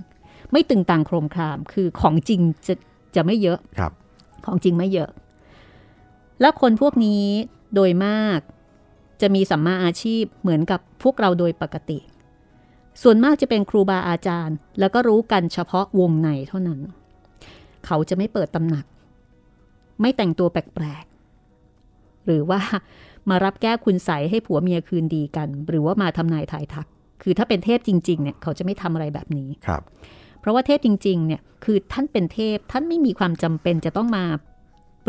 [0.52, 2.74] ไม่ตึงตังโครมคราม คือของจริงจะ
[3.16, 3.92] จะไม่เยอะครับ
[4.46, 5.10] ของจริงไม่เยอะ
[6.40, 7.24] แล้วคนพวกนี้
[7.74, 8.40] โดยมาก
[9.20, 11.98] จะมีสัมมาอาชีพเหมือนกับพวกเราโดยปกติ
[13.02, 16.80] ส่วนมากจะเป็นครูบาอาจารย์ แล้วก็รู้กันเฉพาะวงในเท่านั้น
[17.86, 18.84] เขาจะไม่เปิดตำหนัก
[20.00, 22.60] ไม่แต่งตัวแปลกๆ หรือว่า
[23.30, 26.86] มารับแก้คุณใสยให้ผัวเมียคืนดีกัน หรือว่ามาทำนายทายทัก
[27.22, 29.82] คือถ้าเป็นเทพจริงๆเนี่ยเขาจะไม่ทำอะไรแบบนี้ครับ
[30.40, 34.24] เพราะว่าเทพจริงๆเนี่ยคือท่านเป็นเทพท่านไม่มีความจำเป็นจะต้องมา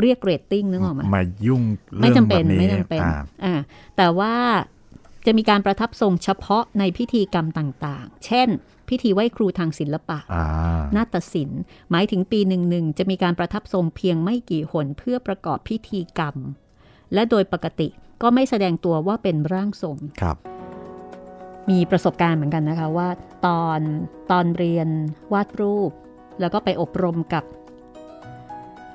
[0.02, 1.64] เรียกเรตติ้งนึกออกไหมมายุ่ง
[2.00, 3.56] ไม่เรื่องจำเป็นแบบนี้ไม่จำเป็นอ่าอ่า
[3.98, 4.34] แต่ว่า
[5.26, 8.50] จะมีการประทับทรงเฉพาะในพิธีกรรมต่างๆ เช่น
[8.90, 10.46] พิธีไหว้ครูทางศิลปะอ่า
[10.96, 11.62] นาฏศิลป์
[11.92, 16.36] หมายถึงปีหนึ่งหนึ่งจะมีการประทับทรงเพียงไม่กี่หนเพื่อประกอบพิธีกรรม
[17.14, 17.88] และโดยปกติ
[18.22, 20.38] ก็ไม่แสดงตัวว่าเป็นร่างทรงครับ
[21.70, 23.10] มีประสบการณ์เหมือนกันนะคะว่า
[23.46, 23.80] ตอน
[24.32, 24.88] ตอนเรียน
[25.34, 25.92] วาดรูป
[26.40, 27.44] แล้วก็ไปอบรมกับ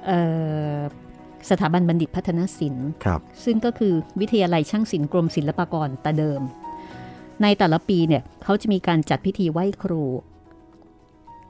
[0.06, 0.20] เอ่
[0.74, 0.76] อ
[1.50, 6.40] สถาบันบัณฑิตพัฒนศิลป์ครับซึ่งก็คือวิทยาลัยช่างศิลป์กรมศิลปากรแต่เดิม
[7.42, 10.02] ในแต่ละปีเนี่ยเขาจะมีการจัดพิธีไหว้ครู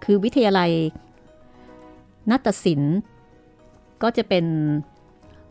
[0.05, 0.71] คือวิทยาลัย
[2.31, 2.97] นาฏศิลป์
[4.03, 4.45] ก็จะเป็น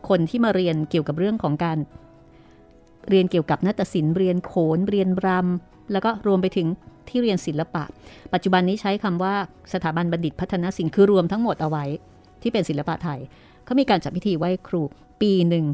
[0.08, 1.78] คนที่มาเรียนเกี่ยวกับเรื่องของการ
[3.08, 6.68] เรียนเกี่ยวกับนาฏศิลป์เรียนโขนเรียนรำแล้วก็รวมไปถึง
[7.08, 7.84] ที่เรียนศิลปะ
[8.32, 9.34] ปัจจุบันนี้ใช้คำว่า
[9.72, 11.84] สถาบันบัณฑิตพัฒนศิลป์คือรวมทั้งหมดเอาไว้
[12.42, 13.20] ที่เป็นศิลปะไทย
[13.70, 14.82] เขามีการจัดพิธีไหว้ครู
[15.22, 15.64] ปีหนึ่ง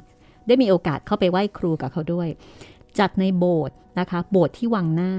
[0.47, 2.29] ได้มีโอกาสเข้าไปไหว้ครูกับเขาด้วย
[2.99, 5.13] จัดในโบสถ์นะคะ โบสถ์ที่วังหน้า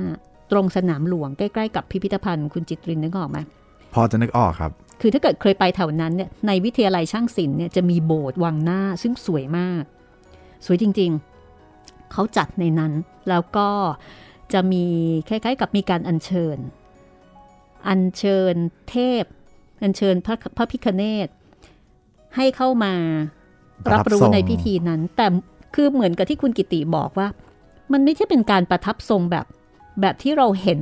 [0.52, 3.38] ตรงสนามหลวงใกล้ๆกับพิพิธภัณฑ์คุณจิตรินนึกออกไหม
[3.94, 9.84] พอจะนึกออกครับ คือถ้าเกิดเคยไปแถวนั้นเนี่ยในวิทยาลัยช่างศิลป์เนี่ยจะมีโบสถ์วังหน้าซึ่งสวยมาก
[10.66, 12.94] สวยจริงๆ เขาจัดในนั้น
[13.30, 13.70] แล้วก็
[14.54, 14.86] จะมี
[15.30, 16.58] คล้ายๆ กับมีการอัญเชิญ
[17.88, 18.56] อัญเชิญ
[18.90, 19.24] เทพ
[19.82, 21.28] อัญเชิญพระพระพิคเนต
[22.38, 22.94] ให้เข้ามา
[23.92, 25.28] รับรู้รับส่งในพิธีนั้น แต่
[25.76, 27.28] คือเหมือนกับที่คุณกิติบอกว่า
[27.94, 29.46] มันไม่ใช่เป็นการประทับทรงแบบ
[30.02, 30.82] แบบที่เราเห็น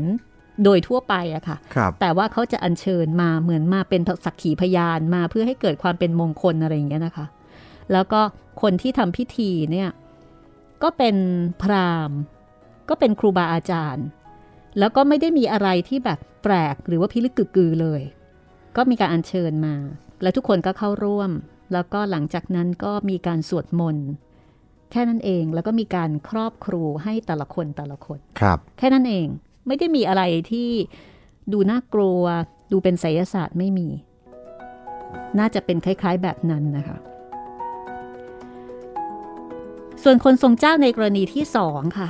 [0.64, 7.26] โดยทั่วไปอะค่ะครับแต่ว่าเขาจะอัญเชิญมาเหมือนมาเป็นสักขีพยานมาเพื่อให้เกิดความเป็นมงคลอะไรอย่างเงี้ยนะคะ
[7.92, 8.22] แล้วก็
[8.62, 9.90] คนที่ทำพิธีเนี่ย
[10.84, 11.16] ก็เป็น
[11.62, 12.18] พราหมณ์
[12.90, 14.06] ก็เป็นครูบาอาจารย์
[14.80, 18.02] แล้วก็ไม่ได้มีอะไรที่แบบแปลกหรือว่าพิลึกกึกกือเลย
[18.76, 19.76] ก็มีการอัญเชิญมา
[20.22, 21.32] แล้วทุกคนก็เข้าร่วม
[21.74, 24.08] แล้วก็หลังจากนั้นก็มีการสวดมนต์
[24.92, 29.28] แค่นั้นเองแล้วก็มีการครอบครูให้แต่ละคนแต่ละคนครับ แค่นั้นเอง
[29.68, 30.70] ไม่ได้มีอะไรที่
[31.52, 32.22] ดูน่ากลัว
[32.72, 33.88] ดูเป็นไสยศาสตร์ไม่มี
[35.40, 36.98] น่าจะเป็นคล้าย ๆ แบบนั้นนะคะ
[40.04, 42.10] ส่วนคนทรงเจ้าในกรณีที่สองค่ะ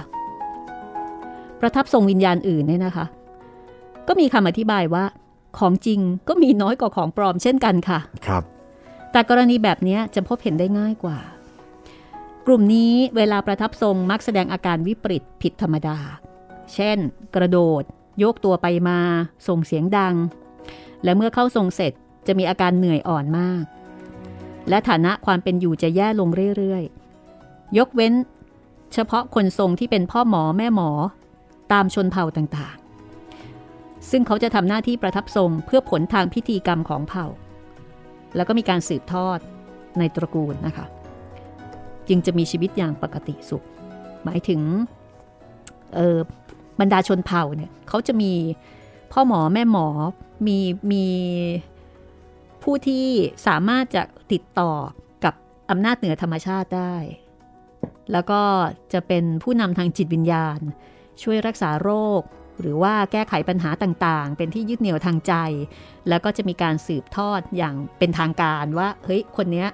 [1.61, 3.05] ประทับทรงวิญญาณอื่นเนี่ยนะคะ
[4.07, 5.05] ก็มีคำอธิบายว่า
[5.59, 8.43] ของจริงก็มีน้อยกว่าของปลอมเช่นกันค่ะ ครับ
[9.11, 11.19] แต่กรณีแบบนี้จะพบเห็นได้ง่ายกว่า
[12.45, 15.97] กลุ่มนี้เวลาประทับทรงมักแสดงอาการวิปริตผิดธรรมดา
[16.73, 16.97] เช่น
[17.35, 17.83] กระโดด
[18.19, 18.99] โยกตัวไปมา
[19.47, 20.15] ส่งเสียงดัง
[21.03, 21.93] และเมื่อเข้าทรงเสร็จ
[22.27, 23.63] จะมีอาการเหนื่อยอ่อนมาก
[24.69, 28.13] และฐานะความเป็นอยู่จะแย่ลงเรื่อยๆ ยกเว้น
[28.93, 30.89] เฉพาะคนทรงที่เป็นพ่อหมอแม่หมอ
[31.71, 32.84] ตามชนเผ่าต่างๆ
[34.11, 37.25] ซึ่งเขาจะทำหน้าที่ประทับทรงเพื่อผลทางพิธีกรรมของเผ่า
[38.35, 39.39] แล้วก็มีการสืบทอด
[39.99, 40.85] ในตระกูลนะคะ
[42.07, 43.65] จึงจะมีชีวิตอย่างปกติสุข
[44.23, 44.61] หมายถึง
[45.97, 46.19] ออ
[46.79, 48.33] บรรดาชนเผ่าเนี่ยเขาจะมี
[49.11, 49.87] พ่อหมอแม่หมอ
[50.47, 50.57] มี
[50.91, 51.05] มี
[52.63, 53.05] ผู้ที่
[53.47, 54.71] สามารถจะติดต่อ
[55.23, 55.33] กับ
[55.69, 56.95] อำนาจเหนือธรรมชาติได้
[58.11, 58.41] แล้วก็
[58.93, 60.59] จะเป็นผู้นำทางจิตวิญญาณ
[61.21, 62.21] ช่วยรักษาโรค
[62.61, 65.33] หรือว่าแก้ไขปัญหาต่างๆ เป็นที่ยึดเหนี่ยวทางใจ
[66.09, 69.69] แล้วก็จะมีการสืบทอดอย่างเป็นทางการว่า เฮ้ย คนเนี้ย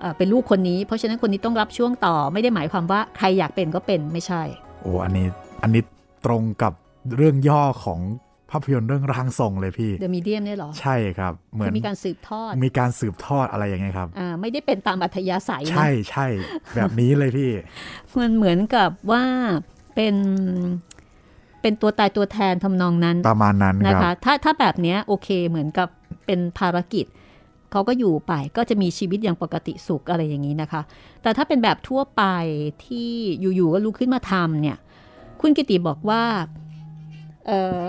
[0.00, 4.42] เอ่อเป็นลูกคนนี้ เพราะฉะนั้นคนนี้ต้องรับช่วงต่อ ไม่ได้หมายความว่าใครอยากเป็นก็เป็นไม่ใช่
[4.80, 5.26] โอ้อันนี้
[5.62, 5.82] อันนี้
[6.26, 6.72] ตรงกับ
[7.16, 8.00] เรื่องย่อของ
[8.50, 16.26] ภาพยนตร์เรื่องร่างทรงเลยพี่ The Medium เนี่ยเหรอ ใช่ครับ เหมือนคือมีการสืบทอด มีการสืบทอดอะไรอย่างเงี้ยครับ อ่า ไม่ได้เป็นตามอัธยาศัยนะใช่ใช่
[16.74, 17.50] แบบนี้เลยพี่
[18.18, 19.24] มันเหมือนกับว่า
[19.94, 20.14] เป็น
[21.62, 25.88] เป็นตัวตายตัวแทนทำนองนั้นประมาณนั้นนะครัคะบถ้าถ้าแบบเนี้ยโอเคเหมือนกับ
[26.26, 27.06] เป็นภารกิจ
[27.70, 30.82] เขาก็อยู่ไปก็จะมีชีวิตอย่างปกติสุขอะไรอย่างนี้นะคะ
[31.22, 32.22] แต่ถ้าเป็นแบบทั่วไป
[32.84, 34.78] ที่อยู่ๆก็ลุกขึ้นมาทำเนี่ย
[35.40, 36.22] คุณกิติบอกว่า
[37.46, 37.80] เออ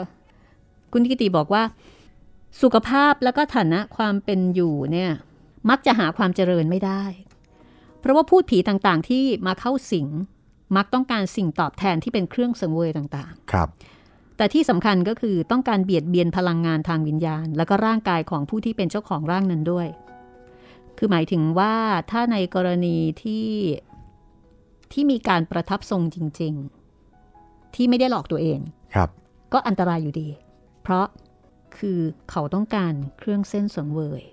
[0.93, 1.63] คุณกิติบอกว่า
[2.61, 5.11] สุขภาพแล้วก็ฐานะความเป็นอยู่เนี่ย
[5.69, 7.03] มักจะหาความเจริญไม่ได้
[7.99, 10.07] เพราะว่าพูดผีต่างๆที่มาเข้าสิง
[10.75, 13.69] มักต้องการสิ่งตอบแทนที่เป็นเครื่องสังเวยต่างๆ ครับ
[14.37, 19.87] แต่ที่สำคัญก็คือต้องการเบียดเบียนพลังงานทางวิญญาณ แล้วก็ร่างกายของผู้ที่เป็นเจ้าของร่างนั้นด้วย
[20.97, 21.75] คือหมายถึงว่า
[22.11, 23.47] ถ้าในกรณีที่
[24.91, 26.53] ที่มีการประทับทรงจริง
[27.15, 28.59] ๆ ที่ไม่ได้หลอกตัวเอง
[28.95, 29.09] ครับ
[29.53, 30.29] ก็อันตรายอยู่ดี
[30.81, 31.05] เพราะ
[31.77, 34.23] คือเขาต้องการเครื่องเซ่นสังเวย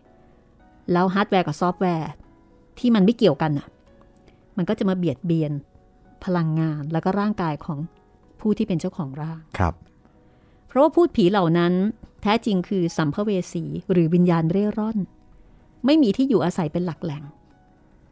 [0.93, 2.11] แล้วฮาร์ดแวร์กับซอฟต์แวร์
[2.79, 3.69] ที่มันไม่เกี่ยวกันน่ะ
[4.57, 5.53] มันก็จะมาเบียดเบียน
[6.25, 7.79] พลังงานแล้วก็ร่างกายของ
[8.41, 9.75] ผู้ที่เป็นเจ้าของร่าง ครับ
[10.69, 11.73] เพราะว่าภูตผีเหล่านั้น
[12.23, 14.99] แท้จริงคือสัมภเวสีหรือวิญญาณเร่ร่อน
[15.87, 17.23] ไม่มีที่อยู่อาศัยเป็นหลักแหล่ง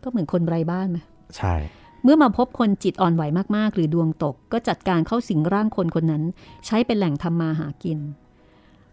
[0.02, 0.98] ก็เหมือนคนไร้บ้านไหม
[1.36, 1.54] ใช่
[2.02, 3.22] เมื่อมาพบคนจิตอ่อนไหว
[3.56, 6.22] มากๆ หรือดวงตกก็จัดการเข้าสิงร่างคนคนนั้น
[6.66, 7.98] ใช้เป็นแหล่งทำมาหากิน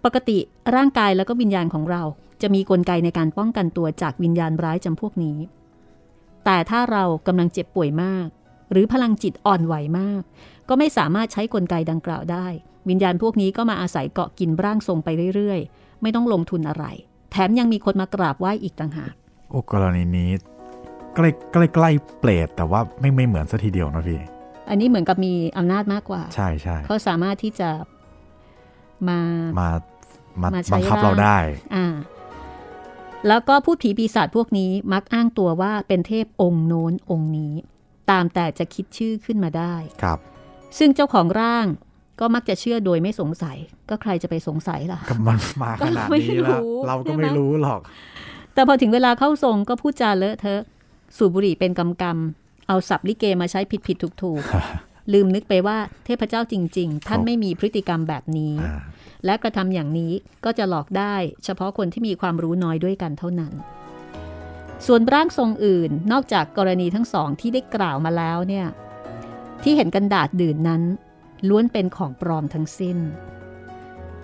[0.03, 0.37] ปกติ
[0.75, 2.03] ร่างกายแล้วก็วิญญาณของเรา
[2.41, 5.37] จะมีกลไกในการป้องกันตัวจากวิญญาณร้ายจำพวกนี้
[6.45, 8.27] แต่ถ้าเรากำลังเจ็บป่วยมาก
[8.71, 10.21] หรือพลังจิตอ่อนไหวมาก
[10.69, 12.47] ก็ไม่สามารถใช้กลไกดังกล่าวได้
[12.89, 16.85] วิญญาณพวกนี้ก็มาอาศัยเกาะกินร่างทรงไปเรื่อยๆ ไม่ต้องลงทุนอะไร
[17.31, 19.13] แถมยังมีคนมากราบไหว้อีกต่างหาก
[19.49, 20.29] โอ้กรณีนี้
[21.15, 24.21] ใกล้ใกล้ใกล้เปรตแต่ว่าไม่ไม่เหมือนซะทีเดียวนะพี่
[24.69, 27.69] อันนี้เหมือนกับมีอำนาจมากกว่า ใช่ใช่เขาสามารถที่จะ
[29.09, 29.19] มา
[29.59, 29.69] มา
[30.41, 31.37] มามาใช้บังคับเราร่างได้
[31.75, 31.85] อ่า
[33.27, 37.53] แล้วก็พูดผีปีศาจพวกนี้มักอ้างตัวว่าเป็นเทพองค์โน้นองค์นี้
[38.11, 40.19] ตามแต่จะคิดชื่อขึ้นมาได้ครับ
[40.77, 41.65] ซึ่งเจ้าของร่าง
[42.19, 43.57] ก็มักจะเชื่อโดยไม่สงสัย
[43.89, 47.81] ก็ใครจะไปสงสัยล่ะก็มันมาขนาดนี้แล้วก็ไม่รู้เราก็ใช่ไหมไม่รู้หรอก
[48.53, 50.63] แต่พอถึงเวลาเข้าทรงก็พูดจาเลอะเทอะ
[51.17, 58.75] สูบบุหรี่เป็นกำกำเอาสับลิเกมาใช้ผิดผิดถูกถูกๆลืมนึกไปว่าเทพเจ้าจริง ๆ ท่านครับไม่มีพฤติกรรมแบบนี้อ่า
[59.25, 60.11] และกระทำอย่างนี้
[60.45, 61.15] ก็จะหลอกได้
[61.45, 63.53] เฉพาะคนที่มีความรู้น้อยด้วยกันเท่านั้น
[64.85, 68.67] ส่วนร่างทรงอื่นนอกจากกรณีทั้งสองที่ได้กล่าวมาแล้วเนี่ย
[69.63, 70.81] ที่เห็นกันดาดดื่นนั้น
[71.49, 72.97] ล้วนเป็นของปลอมทั้งสิ้น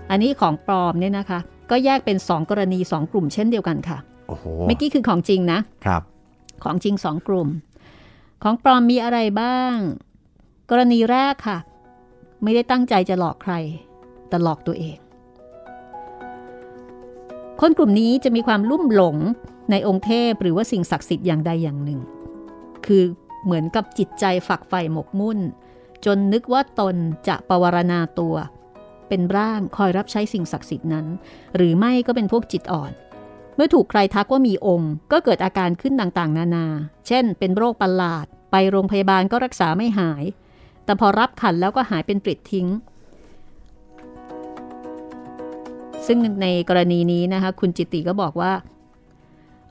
[0.10, 6.02] อันนี้ของปลอมเนี่ยนะคะ ก็แยกเป็นสองกรณีสองกลุ่มเช่นเดียวกันค่ะโอ้โหเมื่อกี้คือของจริงนะครับ
[6.64, 7.48] ของจริงสองกลุ่ม
[8.44, 9.76] ของปลอมมีอะไรบ้าง
[10.70, 11.58] กรณีแรกค่ะ
[12.44, 13.54] ไม่ได้ตั้งใจจะหลอกใคร
[14.30, 14.98] แต่หลอกตัวเอง
[17.62, 19.18] คนกลุ่มนี้จะมีความลุ่มหลง
[19.72, 22.00] ในองค์เทพหรือว่าสิ่งศักดิ์สิทธิ์อย่างใดอย่างหนึ่ง
[22.86, 23.04] คือ
[23.44, 25.40] เหมือนกับจิตใจฝักใฝ่หมกมุ่น
[26.06, 26.96] จนนึกว่าตน
[27.28, 28.36] จะปวารณาตัว
[29.08, 31.06] เป็นร่างคอยรับใช้สิ่งศักดิ์สิทธิ์นั้น
[31.56, 32.92] หรือไม่ก็เป็นพวกจิตอ่อน
[33.56, 36.66] เมื่อถูกใครทักว่ามีองค์ ก็เกิดอาการขึ้นต่างๆ นานา
[37.08, 40.24] เช่น เป็นโรคประหลาด ไปโรงพยาบาลก็รักษาไม่หาย
[40.86, 42.68] แต่พอรับขันแล้วก็หายเป็นปลิดทิ้ง
[46.08, 48.52] ซึ่งในกรณีนี้นะคะคุณจิตติก็บอกว่า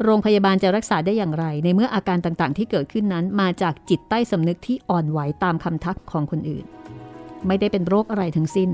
[0.05, 6.65] โรงพยาบาลจะรักษาได้อย่างไร ในเมื่ออาการต่างๆ ที่เกิดขึ้นนั้น มาจากจิตใต้สำนึกที่อ่อนไหวตามคำทักของคนอื่น
[7.47, 8.71] ไม่ได้เป็นโรคอะไรทั้งสิ้น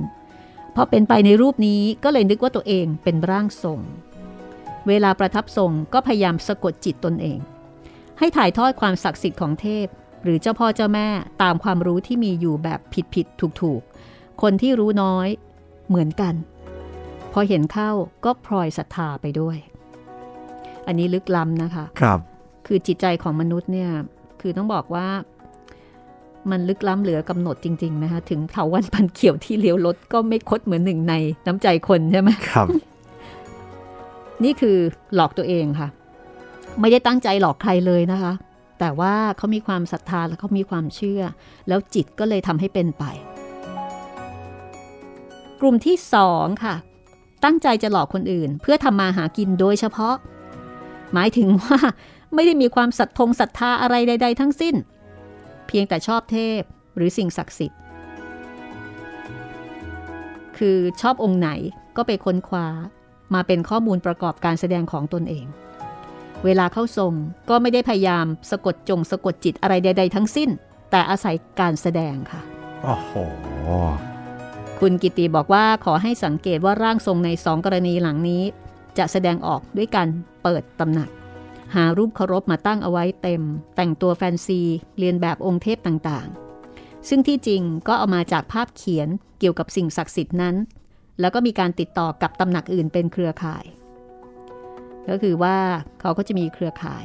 [0.74, 3.80] พอเป็นไปในรูปนี้ก็เลยนึกว่าตัวเองเป็นร่างทรง
[4.88, 7.38] เวลาประทับทรงก็พยายามสะกดจิตตนเอง
[8.18, 9.86] ให้ถ่ายทอดความศักดิ์สิทธิ์ของเทพ
[10.22, 11.08] หรือเจ้าพ่อเจ้าแม่
[11.42, 13.82] ตามความรู้ที่มีอยู่แบบผิดผิดถูกถูก
[14.42, 15.28] คนที่รู้น้อย
[15.88, 16.34] เหมือนกัน
[17.32, 17.90] พอเห็นเข้า
[18.24, 19.58] ก็พลอยศรัทธาไปด้วย
[20.86, 22.18] อันนี้ลึกล้ำนะคะ ครับ
[22.66, 23.90] คือจิตใจของมนุษย์เนี่ย
[24.40, 25.06] คือต้องบอกว่า
[26.50, 31.14] มันลึกล้ำเหลือกำหนดจริง ๆ นะคะ ถึงเถาวันพันเขียวที่เลี้ยวรถก็ไม่คดเหมือนหนึ่งใน
[31.46, 32.66] น้ำใจคนใช่ไหมครับ
[34.44, 34.76] นี่คือ
[35.14, 35.88] หลอกตัวเองค่ะ
[36.80, 38.32] ไม่ได้ตั้งใจหลอกใครเลยนะคะ
[38.80, 41.22] แต่ว่าเขามีความศรัทธาและเขามีความเชื่อ
[41.68, 43.04] แล้วจิตก็เลยทำให้เป็นไป
[45.60, 46.74] กลุ่มที่สองค่ะ
[47.44, 50.14] ตั้งใจจะหลอกคนอื่น เพื่อทำมาหากินโดยเฉพาะ
[51.14, 51.78] หมายถึงว่า
[52.34, 54.74] ไม่ได้มีความศรัทธงศรัทธาอะไรใด ๆ ทั้งสิ้น
[55.66, 56.60] เพียงแต่ชอบเทพ
[56.96, 57.80] หรือสิ่งศักดิ์สิทธิ์
[60.58, 61.48] คือชอบองค์ไหน
[61.96, 62.66] ก็ไปค้นคว้า
[63.34, 65.46] มาเป็นข้อมูลประกอบการแสดงของตนเอง
[66.44, 67.12] เวลาเข้าทรง
[67.48, 70.50] ก็ไม่ได้พยายามสะกดจงสะกดจิตอะไรใด ๆ ทั้งสิ้น
[70.90, 72.40] แต่อาศัยการแสดงค่ะ
[72.82, 73.12] โอ้โห
[74.80, 78.42] คุณกิติบอกว่าขอให้สังเกตว่าร่างทรงในสองกรณีหลังนี้
[78.98, 80.08] จะแสดงออกด้วยการ
[80.42, 81.10] เปิดตำหนัก
[81.74, 83.42] หารูปเคารพมาตั้งเอาไว้เต็ม
[83.76, 84.60] แต่งตัวแฟนซี
[84.98, 90.54] เรียนแบบองค์เทพต่างๆ ซึ่งที่จริงก็เอามาจากภาพเขียนเกี่ยวกับสิ่งศักดิ์สิทธิ์นั้น
[91.20, 93.64] แล้วก็มีการติดต่อกับตำหนักอื่นเป็นเครือข่าย
[95.08, 95.56] ก็คือว่า
[96.00, 97.04] เขาก็จะมีเครือข่าย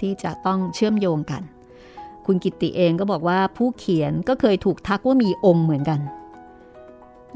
[0.00, 1.42] ที่จะต้องเชื่อมโยงกัน
[2.26, 6.00] คุณกิติเองก็บอกว่าผู้เขียนก็เคยถูกทักว่ามีองค์เหมือนกัน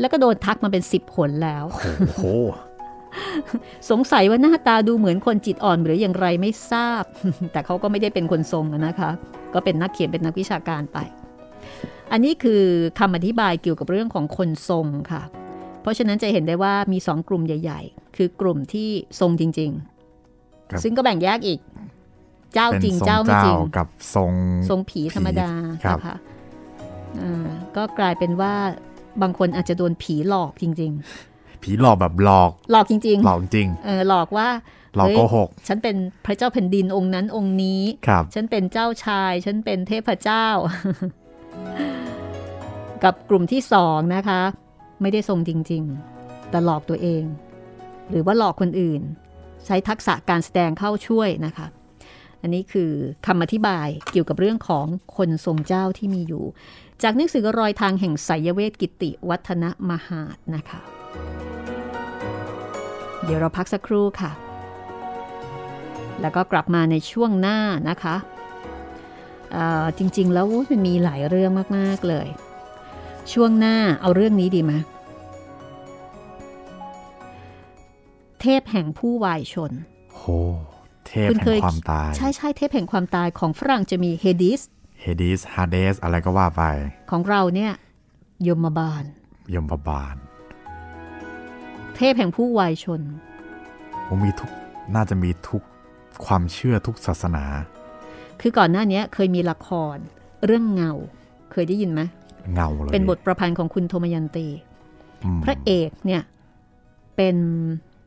[0.00, 2.24] แล้วก็โดนทักมาเป็นสิบหนแล้ว โอ้โห
[3.90, 7.04] สงสัยว่าหน้าตาดูเหมือนคนจิตอ่อนหรืออย่างไรไม่ทราบ
[7.52, 9.10] แต่เขาก็ไม่ได้เป็นคนทรงอะนะคะ
[9.54, 10.98] ก็เป็นนักเขียนเป็นนักวิชาการไป
[12.12, 12.62] อันนี้คือ
[12.98, 15.22] คำอธิบายเกี่ยวกับเรื่องของคนทรงค่ะ
[15.82, 18.88] เพราะฉะนั้นจะเห็นได้ว่ามีสองกลุ่มใหญ่ ๆ คือกลุ่มที่
[19.20, 19.70] ทรงจริง
[20.70, 21.60] ครับๆซึ่งก็แบ่งแยกอีก
[22.54, 24.32] เจ้าเป็นจริงทรงเจ้าไม่จริงกับทรง
[24.68, 25.50] ทรงผีธรรมดา
[25.84, 26.16] ครับนะคะ
[27.20, 27.46] อ่า
[27.76, 28.54] ก็กลายเป็นว่า
[29.22, 30.92] บางคนอาจจะโดนผีหลอกจริง
[31.62, 34.48] ผีหลอกแบบหลอกๆหลอกจริงหลอกจริงๆเออหลอกว่า
[34.96, 40.46] หลอกเฮ้ยโกหก ฉันเป็นพระเจ้าแผ่นดินองค์นั้นองค์นี้ ครับ ฉันเป็นเจ้าชาย ฉันเป็นเทพเจ้า
[43.04, 44.42] กับกลุ่มที่สองนะคะ
[45.00, 45.82] ไม่ได้ทรงจริง
[46.16, 47.24] ๆ แต่หลอกตัวเอง
[48.10, 49.02] หรือว่าหลอกคนอื่น
[49.66, 51.66] ใช้ทักษะการแสดงเข้าช่วยนะคะ
[52.42, 52.90] อันนี้คือ
[53.26, 56.44] คำอธิบายเกี่ยวกับเรื่องของคนทรงเจ้าที่มีอยู่
[57.02, 60.80] จากหนังสือรอยทางแห่งไสยเวทกิติวัฒนมหาดนะคะ
[63.24, 64.32] เดี๋ยวเราพักสักครู่ค่ะ
[66.20, 68.16] แล้วก็กลับมาในช่วงหน้านะคะ
[69.52, 72.28] เอ่อจริงๆ แล้วมันมีหลายเรื่องมาก ๆ เลย
[73.32, 74.72] ช่วงหน้าเอาเรื่องนี้ดีไหม
[78.40, 79.72] เทพแห่งผู้วายชน
[80.16, 80.22] โห
[81.06, 84.60] เทพคุณเคยแห่งความตาย ใช่ใช่เทพแห่งความตายของฝรั่งจะมีเฮดิส
[85.00, 86.62] เฮดิสฮาเดสอะไรก็ว่าไป
[87.10, 87.72] ของเราเนี่ย
[88.46, 89.04] ยมบาล
[89.54, 90.16] ยมบาล
[92.02, 93.00] เทพแห่งผู้วายชน
[94.06, 94.50] ผมมีทุก
[94.94, 95.62] น่าจะมีทุก
[96.24, 97.44] ความเชื่อทุกศาสนา
[98.40, 99.96] คือก่อนหน้านี้เคยมีละคร
[100.46, 100.92] เรื่องเงา
[101.52, 102.00] เคยได้ยินไหม
[102.54, 104.46] เงาเลยเป็นบทประพันธ์ของคุณโทมยันตี
[105.24, 106.22] อืมพระเอกเนี่ย
[107.16, 107.36] เป็น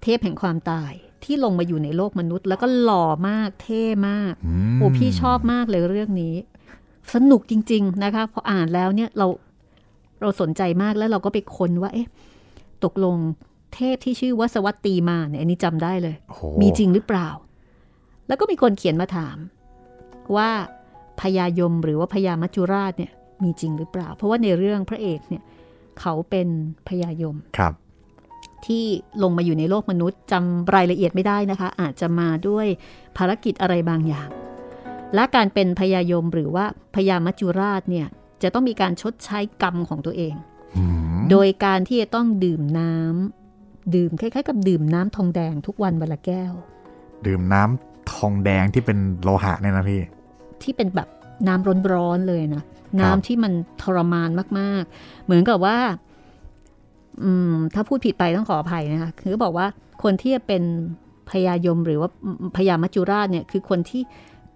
[0.04, 0.92] เทพแห่งความตาย
[1.24, 6.36] ที่ลงมาอยู่ในโลกมนุษย์ แล้วก็หล่อมากเท่มากอืมโอ้พี่ชอบมากเลยเรื่องนี้
[7.14, 9.28] สนุกจริง ๆนะคะพออ่านแล้วเนี่ยเรา
[10.22, 12.08] เราสนใจมากแล้วเราก็ไปค้นว่าเอ๊ะ
[12.84, 13.18] ตกลง
[13.76, 17.30] เทพที่ชื่อวสวัตตีมาเนี่ยอันนี้จำได้เลยโหมีจริงหรือเปล่า
[18.28, 19.38] แล้วก็มีคนเขียนมาถาม
[20.36, 20.50] ว่า
[21.22, 23.12] พญายมหรือว่าพญามัจจุราชเนี่ย
[23.44, 25.44] มีจริงหรือเปล่า เพราะว่าในเรื่องพระเอกเนี่ย
[26.00, 26.48] เขาเป็น
[26.88, 27.74] พญายมครับ
[28.66, 28.86] ที่
[29.24, 32.68] ลงมาอยู่ในโลกมนุษย์จำรายละเอียดไม่ได้นะคะ อาจจะมาด้วย
[33.18, 34.30] ภารกิจอะไรบางอย่าง
[35.16, 38.08] และการเป็นพยายมหรือว่าพยามัจจุราชเนี่ย
[38.44, 40.34] จะต้องมีการชดใช้กรรมของตัวเอง
[40.78, 40.84] อื
[41.14, 43.43] มโดยการที่จะต้องดื่มน้ำ
[43.96, 46.54] ดื่มคล้ายๆ กับดื่มน้ำทองแดงทุกวันวันละแก้ว
[47.26, 50.02] ดื่มน้ำทองแดงที่เป็นโลหะเนี่ยนะพี่
[50.62, 51.10] ที่เป็นแบบ
[51.48, 52.64] น้ำร้อนๆเลยนะ
[53.00, 55.78] น้ำที่มันทรมานมากๆ เหมือนกับว่า
[57.24, 59.68] อืม ถ้าพูดผิดไปต้องขออภัยนะคะคือบอกว่า
[60.04, 60.64] คนที่จะเป็น
[61.30, 62.10] พยายมหรือว่า
[62.58, 64.02] พยามัจจุราชเนี่ย คือคนที่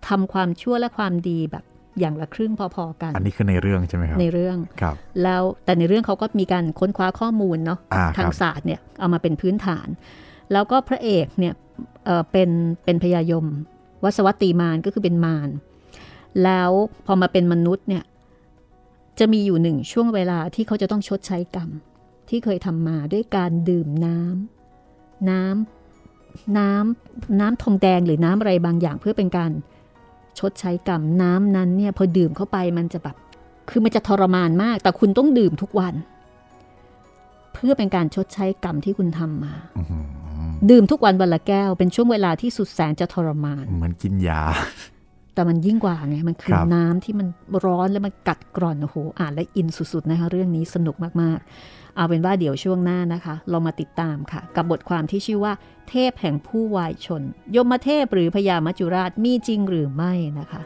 [0.08, 1.64] ทำความชั่วและความดีแบบ
[2.00, 9.88] อย่างละครึ่งพอๆกัน อันนี้คือในเรื่องใช่ไหมครับในเรื่องครับ แล้วแต่ในเรื่องเขาก็มีการค้นคว้าข้อมูลเนาะอ่าคทางรับศาสตร์เนี่ยเอามาเป็นพื้นฐาน
[10.52, 11.54] แล้วก็พระเอกเนี่ย
[12.06, 12.50] เอ่อเป็น
[12.84, 13.46] เป็นพยายม
[14.04, 15.50] วสวัตตีมารก็คือเป็นมาร
[16.44, 16.72] แล้ว
[17.06, 18.04] พอมาเป็นมนุษย์เนี่ย
[19.20, 21.70] จะมีอยู่หนึ่งช่วงเวลาที่เขาจะต้องชดใช้กรรม
[22.30, 29.52] ที่เคยทำมาด้วยการดื่มน้ำน้ำน้ำน้ำทองแดงหรือน้ำอะไรบางอย่างเพื่อเป็นการ
[30.40, 33.16] ชดใช้กรรมน้ำนั้นเนี่ยพอดื่มเข้าไปมันจะแบบ
[33.70, 35.94] คือมันจะทรมานมาก แต่คุณต้องดื่มทุกวัน
[37.54, 40.06] เพื่อเป็นการชดใช้กรรมที่คุณทำมาอื้อหือ
[40.70, 44.42] ดื่มทุกวันวันละแก้ว เป็นช่วงเวลาที่สุดแสนจะทรมาน เหมือนกินยา
[45.38, 47.28] แต่มันยิ่งกว่าไง มันคือครับน้ำที่มัน
[47.66, 55.54] ร้อนแล้วมันกัดกร่อนโอ้โหอ่านและอินสุดๆนะคะเรื่องนี้สนุกมากๆ เอาเป็นว่าเดี๋ยวช่วงหน้านะคะ เรามาติดตามค่ะ กับบทความที่ชื่อว่า
[55.90, 57.24] เทพแห่งผู้วายชน
[57.56, 60.62] ยมเทพหรือพญามัจจุราชมีจริงหรือไม่นะคะ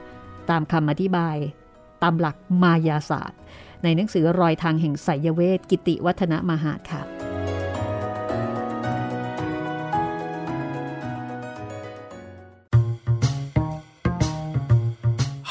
[0.49, 1.37] ตามคำอธิบาย
[2.03, 3.39] ตามหลักมายาศาสตร์
[3.83, 7.30] ในหนังสือรอยทางแห่งไสยเวทกิติวัฒนมหาดค่ะ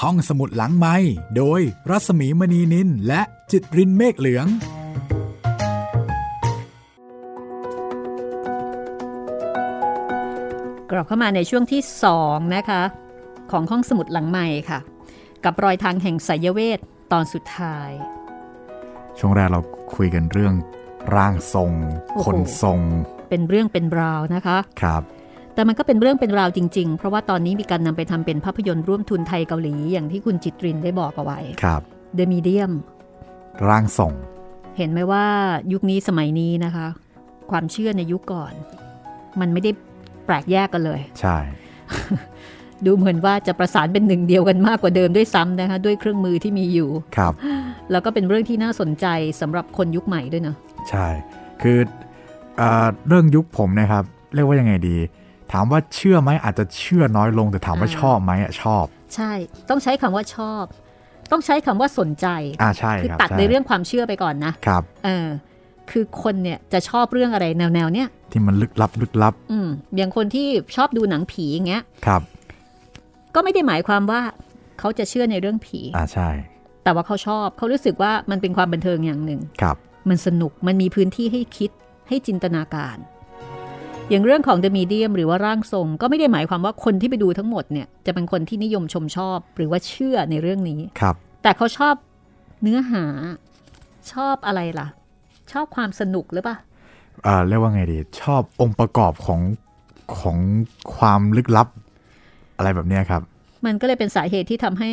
[0.05, 0.97] ห้องสมุดหลังไม้
[1.37, 1.61] โดย
[1.91, 4.47] รัสมีมณีนินและจิตรินเมฆเหลือง
[10.91, 11.83] กลับเข้ามาในช่วงที่
[12.19, 12.83] 2นะคะ
[13.51, 14.79] ของห้องสมุดหลังใหม่ค่ะ
[15.45, 16.79] กับรอยทางแห่งไสยเวท
[17.13, 17.91] ตอนสุดท้าย
[19.19, 19.61] ช่วงแรกเรา
[19.95, 20.55] คุยกันเรื่อง
[21.17, 21.73] ร่างทรง
[22.15, 22.81] โอ้โหคนทรง
[23.31, 25.03] เป็นเรื่องเป็นราวนะคะ ครับ
[25.61, 31.81] แต่มันก็เป็นเรื่องเป็นราวจริง ๆ เพราะว่าตอนนี้มีการนำไปทำเป็นภาพยนตร์ร่วมทุนไทยเกาหลีอย่างที่คุณจิตรินได้บอกเอาไว้ครับ
[32.19, 32.73] The Medium
[33.69, 34.13] ร่างทรง
[34.77, 35.25] เห็นไหมว่า
[35.73, 36.87] ยุคนี้สมัยนี้นะคะ
[37.51, 38.53] ความเชื่อในยุคก่อน
[39.41, 39.71] มันไม่ได้
[40.27, 41.37] แปลกแยกกันเลย ใช่
[42.85, 47.33] ดูเหมือนว่าจะประสานเป็นหนึ่งเดียวกันมากกว่าเดิมด้วยซ้ำนะคะ ด้วยเครื่องมือที่มีอยู่ครับ
[47.91, 49.07] แล้วก็เป็นเรื่องที่น่าสนใจ
[49.41, 50.57] สำหรับคนยุคใหม่ด้วยเนาะ
[50.91, 51.07] ใช่
[51.63, 51.79] คือ
[52.57, 54.97] เออเรื่องยุคผมเนะครับ เรียกว่ายังไงดี
[55.53, 58.85] ถามว่าเชื่อไหมอาจจะเชื่อน้อยลงแต่ถามว่าอ่าชอบไหมอะชอบ
[59.15, 59.33] ใช่
[59.71, 60.65] ต้องใช้คำว่าชอบ
[61.33, 62.27] ต้องใช้คำว่าสนใจ
[62.63, 65.29] อ่าใช่คือครับตัดช่ในเรื่องความเชื่อไปก่อนนะครับเออ
[65.91, 72.23] คือคนเนี่ยจะชอบเรื่องอะไรแนวๆเนี้ยที่มันลึกลับลึกลับ อืมอย่างคนที่ชอบดูหนังผีอย่างเงี้ยครับ
[73.35, 74.21] ก็ไม่ได้หมายความว่า
[74.79, 76.29] เขาจะเชื่อในเรื่องผีอ่าใช่
[76.85, 79.77] แต่ว่าเขาชอบเขารู้สึกว่ามันเป็นความบันเทิงอย่างหนึ่งครับ
[80.09, 81.71] มันสนุกมันมีพื้นที่ให้คิด
[82.09, 82.97] ให้จินตนาการ
[84.11, 91.95] อย่างเรื่องของ The Medium หรือว่าร่างทรง ก็ไม่ได้หมายความว่าคนที่ไปดูทั้งหมดเนี่ยจะเป็นคนที่นิยมชมชอบหรือว่าเชื่อในเรื่องนี้ครับ แต่เขาชอบ
[92.63, 93.05] เนื้อหา
[94.13, 94.89] ชอบอะไรล่ะ
[95.53, 96.57] ชอบความสนุกหรือเปล่า
[97.25, 99.41] เอ่อเรียกว่าไงดี ชอบองค์ประกอบของ
[100.19, 100.39] ของ
[100.97, 101.69] ความลึกลับ
[102.57, 103.23] อะไรแบบเนี้ยครับ
[103.67, 104.93] มันก็เลยเป็นสาเหตุที่ทำให้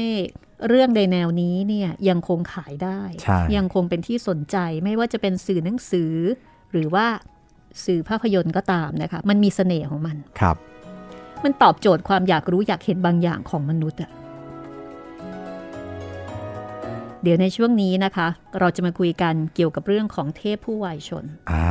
[0.67, 6.13] เรื่องในแนวนี้เนี่ยยังคงขายได้ใช่ยังคงเป็นที่สนใจไม่ว่าจะเป็นสื่อหนังสือ
[6.71, 7.05] หรือว่า
[7.85, 10.55] สื่อภาพยนตร์ก็ตามนะคะ มันมีเสน่ห์ของมันครับ
[11.43, 14.11] มันตอบโจทย์ความอยากรู้อยากเห็นบางอย่างของมนุษย์อะ
[17.23, 18.27] เดี๋ยวในช่วงนี้นะคะ
[18.59, 21.69] เราจะมาคุยกันเกี่ยวกับเรื่องของเทพผู้วายชน อ่า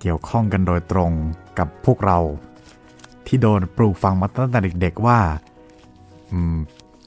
[0.00, 1.12] เกี่ยวข้องกันโดยตรง
[1.58, 2.18] กับพวกเรา
[3.26, 5.18] ที่โดนปลูกฝังมาตั้งแต่เด็ก ๆ ว่า
[6.32, 6.56] อืม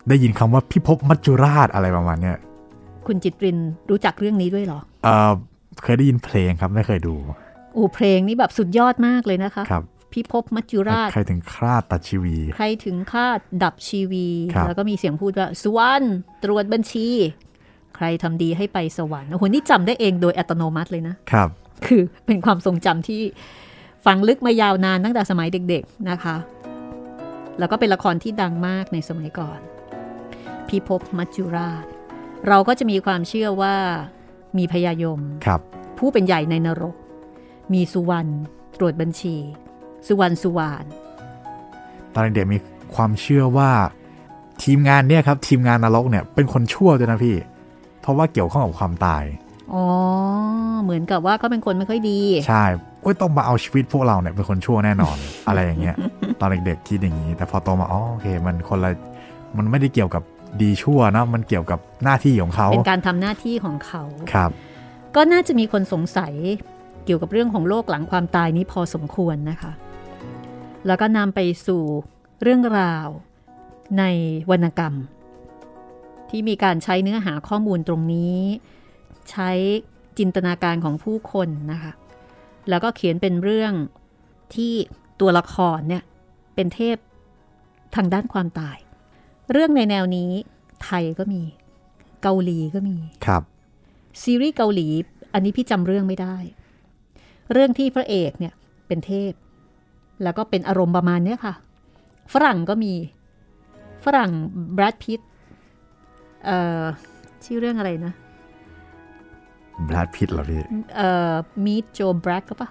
[0.10, 2.38] ได้ยินคำว่าพิภพมัจจุราชอะไรประมาณเนี้ย
[3.08, 3.58] คุณจิตริน
[3.90, 5.32] รู้จักเรื่องนี้ด้วยเหรอเอ่อ
[5.84, 17.08] เคยได้ยินเพลงครับไม่เคยดูโอ้เพลงนี้แบบสุดยอดมากเลยนะคะครับพิภพมัจจุราช ใครถึงคราดตัดชีวี ใครถึงคาดดับชีวีครับแล้วก็มีเสียงพูดว่าสวรรค์ตรวจบัญชี
[17.96, 21.50] ใครทำดีให้ไปสวรรค์โอ้โหนี่จำได้เองโดยอัตโนมัติเลยนะครับ
[21.86, 23.22] คือเป็นความทรงจำที่
[24.06, 26.36] ฝังลึกมายาวนานตั้งแต่สมัยเด็ก ๆนะคะ
[27.60, 29.60] แล้วก็เป็นละครที่ดังมากในสมัยก่อน
[30.68, 31.86] พิภพมัจจุราช
[32.48, 33.76] เราก็จะมีความเชื่อว่า
[34.58, 35.62] มีพญายมครับ
[35.98, 36.96] ผู้เป็นใหญ่ในนรก
[37.74, 38.30] มีสุวรรณ
[38.80, 39.36] ตรวจบัญชี
[40.08, 40.86] สุวรรณสุวรรณ
[42.14, 42.58] ตอนเด็กๆมี
[42.96, 43.72] ความเชื่อว่า
[44.64, 47.36] ทีมงานเนี่ยครับ ทีมงานนรกเนี่ยเป็นคนชั่วด้วยนะพี่
[48.02, 49.24] เพราะว่าเกี่ยวข้องกับความตาย
[49.74, 49.86] อ๋อ
[50.84, 52.64] เหมือนกับว่าเขาเป็นคนไม่ค่อยดี ใช่
[53.02, 55.18] โอ้ยต้องมาเอาชีวิตพวกเราเนี่ยเป็นคนชั่วแน่นอน
[55.48, 55.96] อะไรอย่างเงี้ย
[56.40, 58.92] ตอนเด็กๆคิดอย่างนี้ แต่พอโตมาอ๋อโอเค มันคนละ
[59.58, 60.24] มันไม่ได้เกี่ยวกับ
[60.62, 64.04] ดีชั่วเนอะมันเกี่ยวกับหน้าที่ของเขา เป็นการทำหน้าที่ของเขา
[64.34, 64.52] ครับ
[65.16, 66.34] ก็น่าจะมีคนสงสัย
[67.06, 69.72] เกี่ยวกับเรื่องของโลกหลังความตายนี้พอสมควรนะคะ
[70.88, 71.84] แล้วก็นำไปสู่
[72.42, 73.08] เรื่องราว
[74.00, 74.04] ใน
[74.52, 74.94] วรรณกรรม
[76.30, 78.38] ที่มีการใช้เนื้อหาข้อมูลตรงนี้
[79.32, 79.52] ใช้
[80.18, 81.92] จินตนาการของผู้คนนะคะ
[82.70, 83.74] แล้วก็เขียนเป็นเรื่อง
[84.56, 84.74] ที่
[85.20, 86.04] ตัวละครเนี่ย
[86.56, 86.98] เป็นเทพ
[87.96, 88.78] ทางด้านความตาย
[89.52, 90.32] เรื่องในแนวนี้
[90.84, 91.42] ไทยก็มี
[92.22, 93.44] เกาหลีก็มีครับ
[94.22, 94.88] ซีรีส์เกาหลี
[95.34, 96.36] อันนี้พี่จำเรื่องไม่ได้
[97.52, 98.54] เรื่องที่พระเอกเนี่ย
[98.88, 99.34] เป็นเทพ
[100.24, 101.54] แล้วก็เป็นอารมณ์ประมาณเนี้ยค่ะ
[102.34, 102.94] ฝรั่งก็มี
[104.06, 104.32] ฝรั่ง
[104.74, 105.20] แบรดพิต
[106.46, 106.84] เอ่อ
[107.46, 108.14] ชื่อเรื่องอะไรนะ
[109.86, 110.62] แบรดพิตเหรอพี่
[110.96, 111.34] เอ่อ
[111.66, 112.70] มีดโจแบรกก็ปะ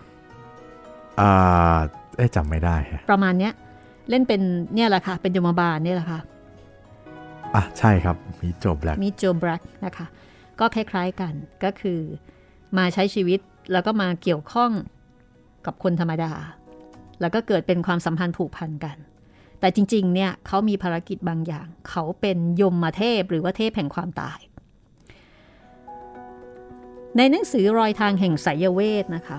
[1.21, 1.79] อ่า
[2.17, 3.53] เอ๊ะจำไม่ได้ฮะประมาณเนี้ย
[4.11, 4.41] เล่นเป็น
[4.75, 6.21] เนี่ยแหละค่ะ เป็นยมบาลเนี่ยแหละค่ะ
[7.55, 10.07] อะใช่ครับมีจบแล้วมีโจแบรกนะคะ
[10.61, 11.33] ก็คล้ายๆกัน
[11.65, 12.01] ก็คือ
[12.79, 13.41] มาใช้ชีวิต
[13.73, 14.73] แล้วก็มาเกี่ยวข้อง
[15.67, 16.33] กับคนธรรมดา
[17.21, 18.97] แล้วก็เกิดเป็นความสัมพันธ์ผูกพันกัน
[19.61, 24.39] แต่จริงๆ เนี่ยเขามีภารกิจบางอย่าง เขาเป็นยมมาเทพหรือว่าเทพแห่งความตาย
[27.17, 29.39] ในหนังสือรอยทางแห่งไสยเวทนะคะ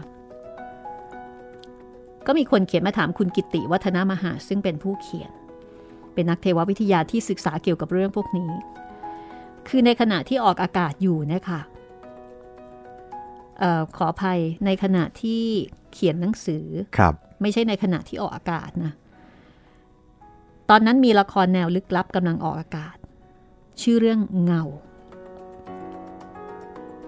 [2.28, 5.32] ก็มีคนเขียนมาถามคุณกิติวัฒนมหาซึ่งเป็นผู้เขียน
[6.14, 8.52] เป็นนักเทววิทยาที่ศึกษาเกี่ยวกับเรื่องพวกนี้
[9.68, 11.60] คือในขณะที่ออกอากาศอยู่นะคะ
[13.64, 15.44] ออขออภัยในขณะที่
[15.94, 16.66] เขียนหนังสือ
[16.98, 18.94] ครับไม่ใช่ในขณะที่ออกอากาศนะ
[20.70, 22.96] ตอนนั้นมีละครแนวลึกลับกำลังออกอากาศ
[23.82, 24.64] ชื่อเรื่องเงา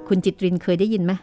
[0.07, 1.13] คุณจิตรินเคยได้ยินไหม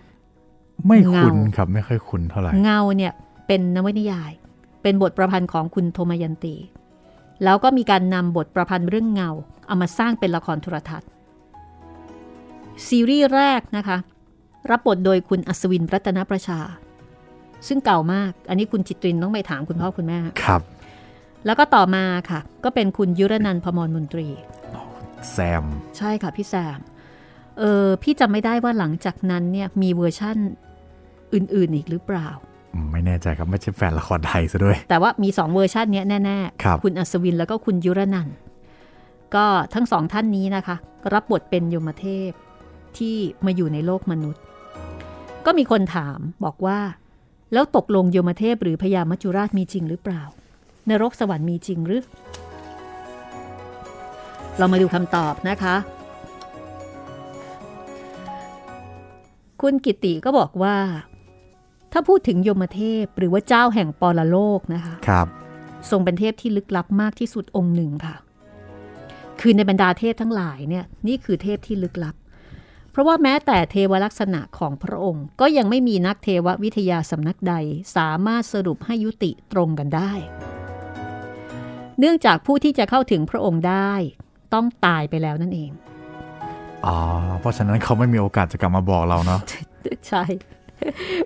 [0.86, 3.12] ไม่คุ้นเงาครับไม่ค่อยคุ้นเท่าไหร่เงาเนี่ย
[3.46, 4.32] เป็นนวนิยาย
[4.82, 6.54] เป็นบทประพันธ์ของคุณโทมายันตี
[7.44, 9.30] แล้วก็มีการนำบทประพันธ์เรื่องเงา
[9.66, 11.08] เอามาสร้างเป็นละครโทรทัศน์
[12.86, 13.98] ซีรีส์แรกนะคะ
[14.70, 16.60] รับบทโดยคุณอัศวินรัตนประชา
[17.68, 20.62] ซึ่งเก่ามาก อันนี้คุณจิตรินต้องไปถามคุณพ่อคุณแม่ครับ
[21.46, 24.28] แล้วก็ต่อมาค่ะ ก็เป็นคุณยุรนันท์ ภมรมนตรี
[25.30, 25.64] แซม
[25.98, 26.80] ใช่ค่ะพี่แซม
[27.58, 30.36] เออพี่จำไม่ได้ว่าหลังจากนั้นเนี่ยมีเวอร์ชั่น
[31.34, 32.28] อื่นๆอีกหรือเปล่า
[32.92, 38.36] ไม่แน่ใจครับ ไม่ใช่แฟนละครไทยซะด้วย แต่ว่ามีสองเวอร์ชันเนี้ยแน่ครับคุณอัศวินแล้วก็คุณยุรนันท์
[39.34, 40.76] ก็ทั้งสองท่านนี้นะคะ
[41.12, 42.30] รับบทเป็นยมเทพ
[42.96, 44.42] ที่มาอยู่ในโลกมนุษย์
[45.46, 46.78] ก็มีคนถามบอกว่า
[47.52, 50.22] แล้วตกลงยมเทพหรือพญามัจจุราชมีจริงหรือเปล่า
[50.90, 52.04] นรกสวรรค์มีจริงหรือ
[54.58, 55.76] เรามาดูคำตอบนะคะ
[59.62, 60.76] คุณกิติก็บอกว่า
[61.92, 65.26] ถ้าพูดถึงยมเทพหรือว่าเจ้าแห่งปรโลกนะคะครับ
[65.90, 68.16] ทรงเป็นเทพที่ลึกลับมากที่สุดองค์หนึ่งค่ะ
[69.40, 72.14] คือในบรรดาเทพทั้งหลายเนี่ยนี่คือเทพที่ลึกลับ
[72.90, 77.54] เพราะว่าแม้แต่เทวลักษณะของพระองค์ ก็ยังไม่มีนักเทววิทยาสำนักใด
[77.96, 80.12] สามารถสรุปให้ยุติตรงกันได้
[81.98, 83.92] เนื่องจากผู้ที่จะเข้าถึงพระองค์ได้
[84.54, 85.70] ต้องตายไปแล้วนั่นเอง
[86.86, 86.98] อ๋อ
[87.40, 89.40] เพราะฉะนั้นเขาไม่มีโอกาสจะกลับมาบอกเราเนาะ
[90.08, 90.22] ใช่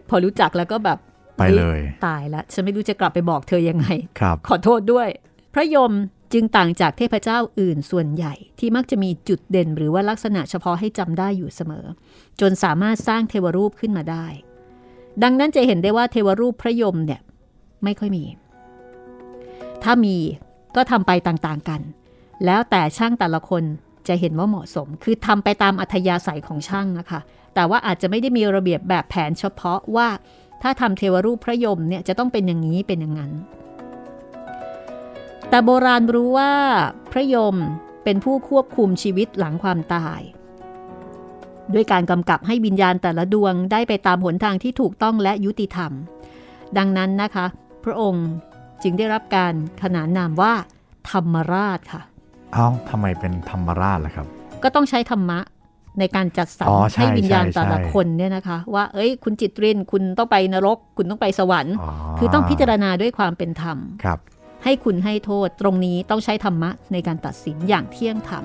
[0.08, 0.98] พอรู้จักแล้วก็แบบ
[1.38, 3.86] ไปเลย ตายแล้วฉันไม่รู้จะกลับไปบอกเธอยังไง
[4.20, 5.08] ครับ ขอโทษด้วย
[5.54, 5.92] พระยม
[6.35, 11.87] จึงต่างจากเทพเจ้าอื่นส่วนใหญ่ ที่มักจะมีจุดเด่นหรือว่าลักษณะเฉพาะให้จำได้อยู่เสมอ
[12.41, 14.26] จนสามารถสร้างเทวรูปขึ้นมาได้
[15.22, 17.20] ดังนั้นจะเห็นได้ว่าเทวรูปพระยมเนี่ย
[17.85, 18.24] ไม่ค่อยมี
[19.82, 20.16] ถ้ามี
[20.76, 21.80] ก็ทำไปต่างๆกัน
[22.45, 23.62] แล้วแต่ช่างแต่ละคน
[24.09, 27.20] จะเห็นว่าเหมาะสม คือทำไปตามอัธยาศัยของช่างนะคะ
[27.55, 30.09] แต่ว่าอาจจะไม่ได้มีระเบียบแบบแผนเฉพาะว่า
[30.62, 33.32] ถ้าทำเทวรูปพระยมเนี่ยจะต้องเป็นอย่างนี้เป็นอย่างนั้น
[35.55, 36.52] แต่โบราณรู้ว่า
[37.12, 37.57] พระยม
[38.05, 40.20] เป็นผู้ควบคุมชีวิตหลังความตาย
[41.74, 45.92] ด้วยการกำกับให้วิญญาณแต่ละดวงได้ไปตามหนทางที่ถูกต้องและยุติธรรม
[46.78, 47.46] ดังนั้นนะคะ
[47.84, 48.26] พระองค์
[48.82, 50.52] จึงได้รับการขนานนามว่า
[51.11, 52.02] ธรรมราชค่ะ
[52.52, 54.26] เอ้าทำไมเป็นธรรมราชล่ะครับ
[54.62, 55.38] ก็ต้องใช้ธรรมะ
[55.98, 64.20] ในการจัดสรรอ๋อใช่ให้วิญญาณใช่แต่ละใช่คนเนี่ยนะคะ ว่า เอ้ย คุณจิตรินคุณต้องไปนรก คุณต้องไปสวรรค์อ๋อคือต้องพิจารณาด้วยความเป็นธรรมครับ
[64.64, 68.44] ให้คุณให้โทษตรงนี้ต้องใช้ธรรมะในการตัดสินอย่างเที่ยงธรรม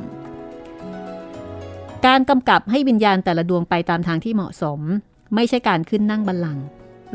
[2.05, 4.79] การกำกับให้วิญญาณแต่ละดวงไปตามทางที่เหมาะสม
[5.35, 6.65] ไม่ใช่การขึ้นนั่งบัลลังก์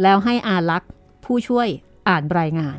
[0.02, 0.90] แล้วให้อารักษ์
[1.24, 1.68] ผู้ช่วย
[2.08, 2.78] อ่านรายงาน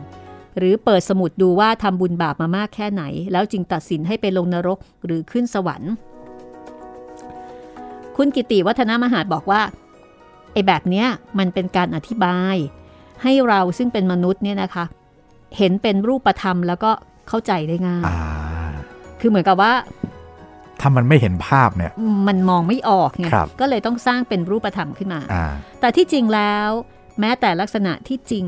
[0.57, 5.91] หรือเปิดสมุดดูว่าทำบุญบาปมามากแค่ไหน แล้วจึงตัดสินให้ไปลงนรกหรือขึ้นสวรรค์
[8.17, 9.61] คุณกิติวัฒนมหาดบอกว่า
[10.53, 11.07] ไอ้แบบเนี้ย
[11.39, 12.55] มันเป็นการอธิบาย
[13.23, 14.85] ให้เราซึ่งเป็นมนุษย์เนี่ยนะคะ
[15.57, 16.91] เห็นเป็นรูปธรรมแล้วก็
[17.27, 18.19] เข้าใจได้ง่ายอ่า
[19.19, 19.73] คือเหมือนกับว่า
[20.81, 21.91] ถ้ามันไม่เห็นภาพเนี่ย
[22.27, 25.45] มันมองไม่ออกไงครับก็เลยต้องสร้างเป็นรูปธรรมขึ้นมาอ่า
[25.79, 26.69] แต่ที่จริงแล้ว
[27.19, 28.45] แม้แต่ลักษณะที่จริง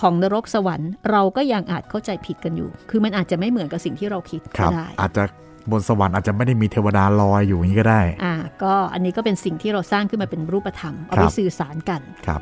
[0.00, 5.22] ของนรกสวรรค์ เราก็ยังอาจเข้าใจผิดกันอยู่ คือมันอาจจะไม่เหมือนกับสิ่งที่เราคิดคก็รับได้อาจจะ
[5.70, 12.40] บนสวรรค์อาจจะไม่ได้มีเทวดาลอยอยู่อย่างนี้ก็ได้ อ่า ก็อันนี้ก็เป็นสิ่งที่เราสร้างขึ้นมาเป็นรูปธรรม เอาคไปรับสื่อสารกัน ครับ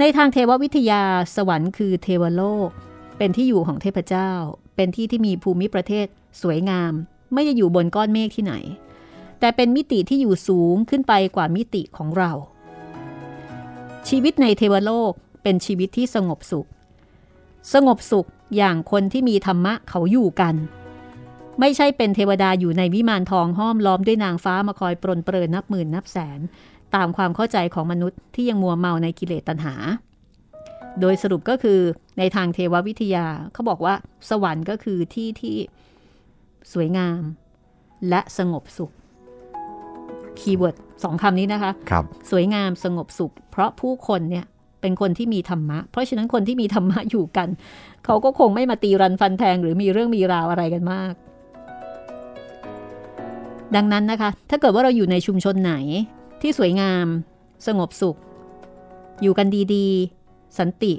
[0.00, 1.02] ในทางเทววิทยา
[1.36, 2.68] สวรรค์คือเทวโลก
[3.18, 4.30] เป็นที่อยู่ของเทพเจ้า
[4.76, 6.06] เป็นที่ที่มีภูมิประเทศ
[6.42, 6.92] สวยงาม
[7.34, 8.54] ไม่ได้อยู่บนก้อนเมฆที่ไหน
[9.40, 12.32] แต่เป็นมิติที่อยู่สูงขึ้นไปกว่ามิติของเรา
[14.08, 16.68] ชีวิตในเทวโลกเป็นชีวิตที่สงบสุข
[17.72, 20.54] สงบสุขอย่างคนที่มีธรรมะเขาอยู่กัน
[21.60, 26.40] ไม่ใช่เป็นเทวดาอยู่ในวิมานทองห้อมล้อมด้วยนางฟ้ามาคอยปรนเปรอนับหมื่นนับแสน
[26.96, 29.74] ตามความเข้าใจของมนุษย์ที่ยังมัวเมาในกิเลสตัณหา
[31.00, 31.80] โดยสรุปก็คือ
[32.18, 33.94] ในทางเทววิทยาเขาบอกว่า
[34.30, 35.56] สวรรค์ก็คือที่ที่
[36.72, 37.20] สวยงาม
[38.08, 38.92] และสงบสุข
[40.38, 44.46] คีย์เวิร์ดสองคำนี้นะคะครับสวยงามสงบสุข เพราะผู้คนเนี่ย
[44.80, 47.48] เป็นคนที่มีธรรมะ เพราะฉะนั้นคนที่มีธรรมะอยู่กัน
[48.04, 51.12] เขาก็คงไม่มาตีรันฟันแทงหรือมีเรื่องมีราวอะไรกันมาก
[53.76, 55.74] ดังนั้นนะคะ ถ้าเกิดว่าเราอยู่ในชุมชนไหน
[56.40, 57.06] ที่สวยงาม
[57.66, 58.16] สงบสุข
[59.22, 60.92] อยู่กันดีๆ สันติ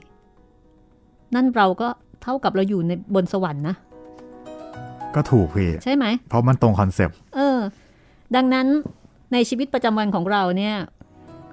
[1.35, 1.87] นั่นเราก็
[2.23, 3.75] เท่ากับเราอยู่ในบนสวรรค์นะ
[5.15, 7.59] ก็ถูกพี่ใช่ไหม เพราะมันตรง conceptเออ
[8.35, 8.67] ดังนั้น
[9.33, 10.75] ในชีวิตประจำวันของเราเนี่ย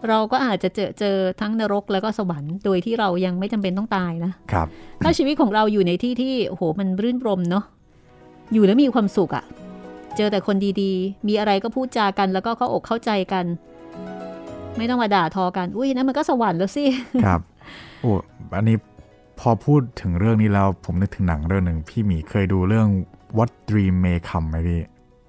[0.09, 4.66] เราก็อาจจะเจอเจอทั้งนรกแล้วก็สวรรค์โดยที่เรายังไม่จำเป็นต้องตายนะครับ
[5.03, 7.64] ถ้าชีวิตของเราอยู่ในที่ที่โอ้โหมันรื่นรมย์เนาะ
[8.53, 9.45] อยู่แล้วมีความสุขอะ
[10.16, 13.45] เจอแต่คนดีๆ มีอะไรก็พูดจากันแล้วก็เข้าอกเข้าใจกัน
[14.79, 16.85] ไม่ต้องมาด่าทอกัน อุ้ยนั่นมันก็สวรรค์แล้วสิ
[17.24, 17.41] ครับ
[18.01, 18.11] โอ้
[18.57, 18.77] อันนี้
[19.41, 22.89] พอพูดถึงเรื่องนี้แล้ว ผมนึกถึงหนังเรื่องหนึ่งพี่หมีเคยดูเรื่อง
[23.39, 24.81] What Dreams May Come ไหมพี่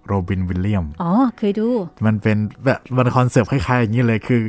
[0.05, 1.67] โรบินวิลเลียม อ๋อ เคยดู
[2.05, 4.41] มันเป็นแบบมัน concept คล้ายๆอย่างนี้เลยคือ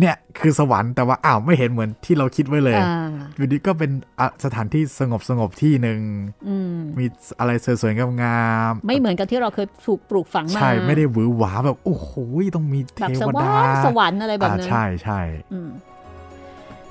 [0.00, 3.90] เนี่ยคือสวรรค์แต่ว่าอ้าวไม่เห็นเหมือนที่เราคิดไว้เลยอ่าอยู่ดีก็เป็น
[4.20, 6.00] อะสถานที่สงบสงบๆที่หนึ่ง
[6.48, 7.06] อืมมี
[7.40, 12.10] อะไรสวยๆงามๆไม่เหมือนกับที่เราเคยถูกปลูกฝังมาใช่ไม่ได้หวือหวาแบบโอ้โห
[12.56, 15.20] ต้องมีเทแบบสววรดารค์สวรรค์อะไรแบบอ่านั้นใช่ใช่
[15.52, 15.70] อืม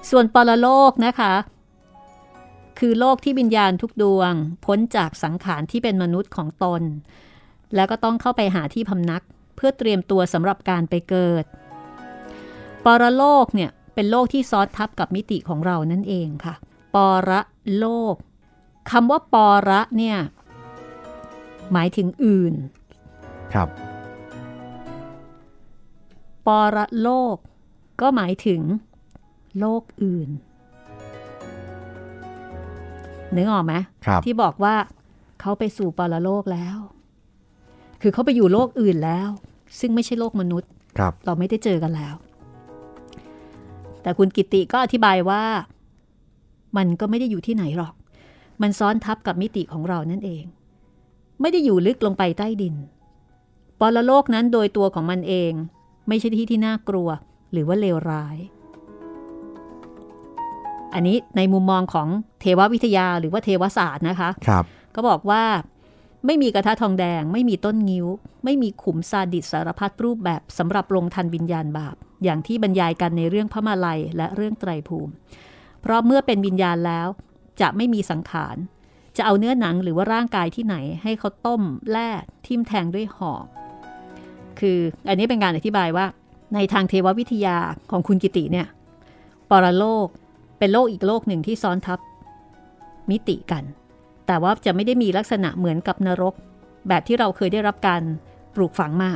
[0.09, 1.33] ส่วนปรโลกนะคะ
[2.79, 4.33] คือโลกที่วิญญาณทุกดวง
[4.65, 6.81] พ้นจากสังขารที่เป็นมนุษย์ของตน
[7.75, 9.23] แล้วก็ต้องเข้าไปหาที่พำนัก
[9.55, 11.45] เพื่อเตรียมตัวสำหรับการไปเกิด
[12.85, 16.55] ปรโลกเนี่ยเป็นโลกที่ซ้อนทับกับมิติของเรานั่นเองค่ะ
[16.95, 16.97] ป
[17.29, 17.31] ร
[17.77, 18.15] โลก
[18.91, 19.35] คำว่าป
[19.69, 20.17] ระเนี่ย
[21.73, 22.53] หมายถึงอื่น
[23.53, 23.67] ครับ
[26.47, 27.35] ปรโลก
[28.01, 28.61] ก็หมายถึง
[29.59, 30.29] โลกอื่น
[33.35, 33.73] นึกออกไหม
[34.05, 34.75] ครับที่บอกว่า
[35.41, 36.77] เขาไปสู่ปรโลกแล้ว
[38.01, 39.29] คือเขาไปอยู่โลกอื่นแล้ว
[39.79, 42.15] ซึ่งไม่ใช่โลกมนุษย์ครับเราไม่ได้เจอกันแล้ว
[44.09, 45.43] แต่คุณกิติก็อธิบายว่า
[46.77, 47.93] มันก็ไม่ได้อยู่ที่ไหนหรอก
[48.61, 50.43] มันซ้อนทับกับมิติของเรานั่นเอง
[51.41, 52.75] ไม่ได้อยู่ลึกลงไปใต้ดิน
[53.79, 55.51] ปรโลกนั้นโดยตัวของมันเอง
[56.07, 57.09] ไม่ใช่ที่ที่น่ากลัว
[57.51, 58.37] หรือว่าเลวร้าย
[60.93, 62.07] อันนี้ในมุมมองของ
[62.39, 64.63] เทววิทยาหรือว่าเทวศาสตร์นะคะครับ
[64.95, 65.43] ก็บอกว่า
[66.25, 68.07] ไม่มีกระทะทองแดง ไม่มีต้นงิ้ว
[68.43, 75.11] ไม่มีขุมซาดิสสารพัดรูปแบบสำหรับลงทันวิญญาณบาป อย่างที่บรรยายกันในเรื่องพระมาลัยและเรื่องไตรภูมิ
[75.81, 77.07] เพราะเมื่อเป็นวิญญาณแล้ว
[77.61, 78.55] จะไม่มีสังขาร
[79.17, 81.61] จะเอาเนื้อหนังหรือว่าร่างกายที่ไหน ให้เขาต้ม
[81.91, 82.09] แล่
[82.45, 83.45] ทิ่มแทงด้วยหอก
[84.59, 86.05] คืออันนี้เป็นการอธิบายว่า
[86.55, 87.57] ในทางเทววิทยา
[87.91, 88.67] ของคุณกิติเนี่ย
[89.49, 90.07] ปรโลก
[90.59, 91.99] เป็นโลกอีกโลกหนึ่งที่ซ้อนทับ
[93.09, 93.63] มิติกัน
[94.27, 96.33] แต่ว่าจะไม่ได้มีลักษณะเหมือนกับนรก
[96.87, 98.01] แบบที่เราเคยได้รับการ
[98.55, 99.11] ปลูกฝังมา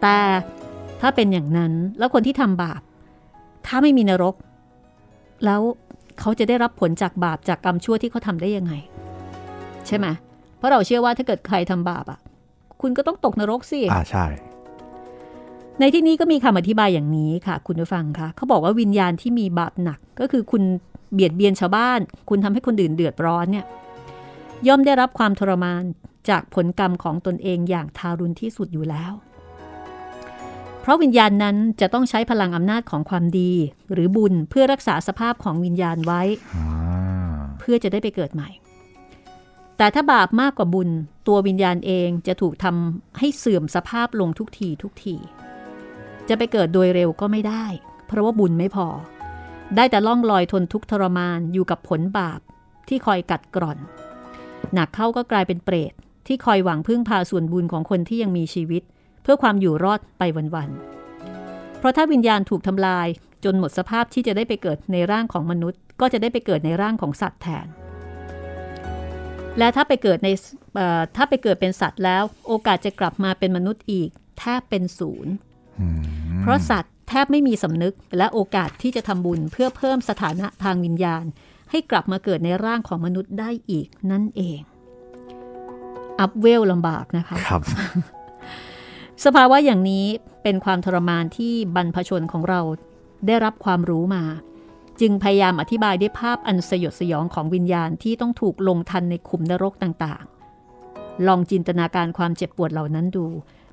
[0.00, 0.18] แต่
[1.00, 2.80] ถ้าเป็นอย่างนั้นแล้วคนที่ทำบาป
[3.66, 4.34] ถ้าไม่มีนรก
[5.44, 5.60] แล้ว
[6.20, 8.72] เขาจะได้รับผลจากบาปจากกรรมชั่วที่เขาทำได้ยังไง
[9.86, 10.06] ใช่ไหม
[10.56, 12.18] เพราะเราเชื่อว่าถ้าเกิดใครทำบาปอะ
[12.82, 14.26] คุณก็ต้องตกนรกสิอ่าใช่
[15.80, 20.62] ในที่นี้ก็มีคำอธิบายอย่างนี้ค่ะ คุณผู้ฟังคะเขาบอกว่าวิญญาณที่มีบาปหนักก็คือคุณ
[21.12, 23.66] เบียดเบียนชาวบ้าน คุณทำให้คนอื่นเดือดร้อนเนี่ย
[24.68, 25.82] ย่อมได้รับความทรมาน
[26.28, 29.12] จากผลกรรมของตนเองอย่างทารุณที่สุดอยู่แล้ว
[30.84, 33.52] เพราะวิญญาณนั้นจะต้องใช้พลังอำนาจของความดี
[33.92, 36.22] หรือบุญเพื่อรักษาสภาพของวิญญาณไว้
[36.54, 38.48] อ่าเพื่อจะได้ไปเกิดใหม่
[39.76, 40.88] แต่ถ้าบาปมากกว่าบุญ
[41.28, 45.16] ตัววิญญาณเองจะถูกทำให้เสื่อมสภาพลงทุกทีทุกที
[46.28, 47.64] จะไปเกิดโดยเร็วก็ไม่ได้
[48.06, 48.88] เพราะว่าบุญไม่พอ
[49.76, 52.40] ได้แต่ล่องลอยทนทุกข์ทรมานอยู่กับผลบาป
[52.88, 53.78] ที่คอยกัดกร่อน
[54.74, 55.92] หนักเข้าก็กลายเป็นเปรต
[56.26, 58.82] ที่คอยหวังพึ่งพาส่วนบุญของคนที่ยังมีชีวิต
[59.24, 60.22] เพื่อความอยู่รอดไป
[60.54, 63.08] วันๆ เพราะถ้าวิญญาณถูกทำลาย
[63.44, 67.66] จนหมดสภาพที่จะได้ไปเกิดในร่างของมนุษย์ ก็จะได้ไปเกิดในร่างของสัตว์แทน
[69.58, 70.28] และถ้าไปเกิดใน
[71.16, 75.32] ถ้าไปเกิดเป็นสัตว์แล้ว โอกาสจะกลับมาเป็นมนุษย์อีกแทบเป็นศูนย์
[76.40, 81.24] เพราะสัตว์แทบไม่มีสำนึกและโอกาสที่จะทำบุญเพื่อเพิ่มสถานะทางวิญญาณ
[81.70, 84.60] ให้กลับมาเกิดในร่างของมนุษย์ได้อีกนั่นเอง
[86.20, 87.62] อัพเวลลำบากนะคะครับ
[89.24, 90.06] สภาวะอย่างนี้
[90.42, 92.60] เป็นความทรมานที่บรรพชนของเรา
[93.26, 94.24] ได้รับความรู้มา
[95.00, 103.26] จึงพยายามอธิบายด้วยภาพอันสยดสยองของวิญญาณที่ต้องถูกลงทันในขุมนรกต่างๆ ลองจินตนาการความเจ็บปวดเหล่านั้นดู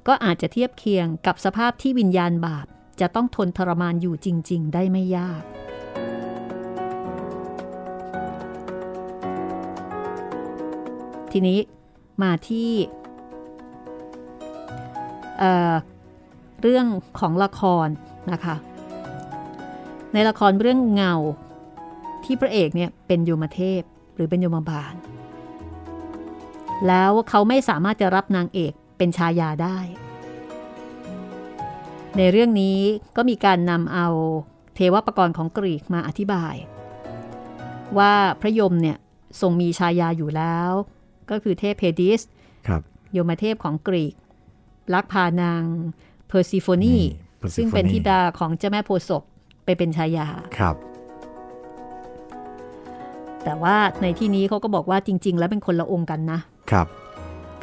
[0.07, 2.65] ก็อาจจะเทียบเคียงกับสภาพที่วิญญาณบาป
[2.99, 5.43] จะต้องทนทรมานอยู่จริง ๆ ได้ไม่ยาก
[11.31, 11.59] ทีนี้
[12.23, 12.69] มาที่
[15.41, 16.85] เเรื่อง
[17.19, 17.87] ของละคร
[18.33, 18.55] นะคะ
[20.13, 21.13] ในละครเรื่องเงา
[22.23, 23.81] ที่พระเอกเนี่ยเป็นโยมเทพ
[24.15, 24.93] หรือเป็นโยมบาล
[26.87, 29.77] แล้วเขาไม่สามารถจะรับนางเอกเป็นชายาได้
[32.17, 32.79] ในเรื่องนี้
[33.15, 34.07] ก็มีการนำเอา
[34.75, 36.55] เทวปกรณัมของกรีกมาอธิบาย
[37.97, 38.97] ว่าพระยมเนี่ย
[39.41, 40.71] ทรงมีชายาอยู่แล้ว
[41.29, 44.13] ก็คือเทพเฮดิส ยมเทพของกรีก
[44.93, 45.63] ลักพานาง
[46.27, 46.97] เพอร์ซิโฟนี
[47.55, 49.23] ซึ่งเป็นธิดาของเจ้าแม่โพศพ
[49.65, 50.27] ไปเป็นชายา
[50.57, 50.75] ครับ
[53.43, 56.39] แต่ว่าในที่นี้เขาก็บอกว่าจริง ๆ แล้วเป็นคนละองค์กันนะ
[56.71, 56.87] ครับ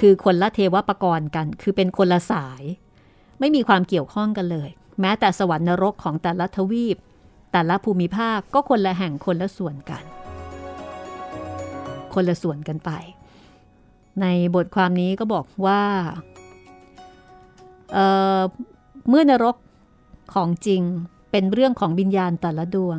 [0.01, 2.63] คือคนละเทวปกรณ์กัน คือเป็นคนละสาย
[3.41, 4.69] ไม่มีความเกี่ยวข้องกันเลย
[5.01, 6.97] แม้แต่สวรรค์นรกของแต่ละทวีป
[7.53, 10.05] แต่ละภูมิภาคก็คนละแห่งคนละส่วนกัน
[12.15, 12.91] คนละส่วนกันไป
[14.21, 15.83] ในบทความนี้ก็บอกว่า
[17.93, 19.57] เเมื่อนรก
[20.35, 20.83] ของจริง
[21.31, 22.99] เป็นเรื่องของวิญญาณแต่ละดวง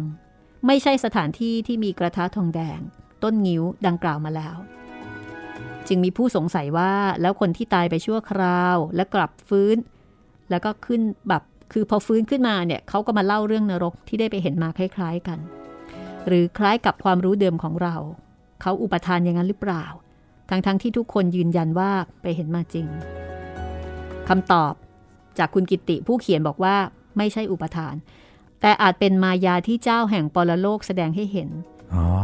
[0.67, 2.79] ไม่ใช่สถานที่ที่มีกระทะทองแดง
[3.23, 4.57] ต้นงิ้วดังกล่าวมาแล้ว
[5.87, 9.77] จึงมีผู้สงสัยว่าแล้วคนที่ตายไปชั่วคราวและกลับฟื้น
[10.49, 15.39] แล้วก็ขึ้นแบบคือพอฟื้นขึ้นมาเนี่ยเขาก็มาเล่าเรื่องนรกที่ได้ไปเห็นมาคล้าย ๆกัน
[16.27, 17.95] หรือคล้ายกับความรู้เดิมของเรา
[18.61, 19.85] เขาอุปทานอย่างนั้นหรือเปล่า
[20.49, 22.87] ทั้งๆทที่ทุกคนยืนยันว่าไปเห็นมาจริง
[24.29, 24.73] คำตอบ
[25.37, 26.75] จากคุณกิติผู้เขียนบอกว่า
[27.17, 27.95] ไม่ใช่อุปทาน
[28.61, 31.49] แต่อาจเป็นมายาที่เจ้าแห่งปรโลกแสดงให้เห็น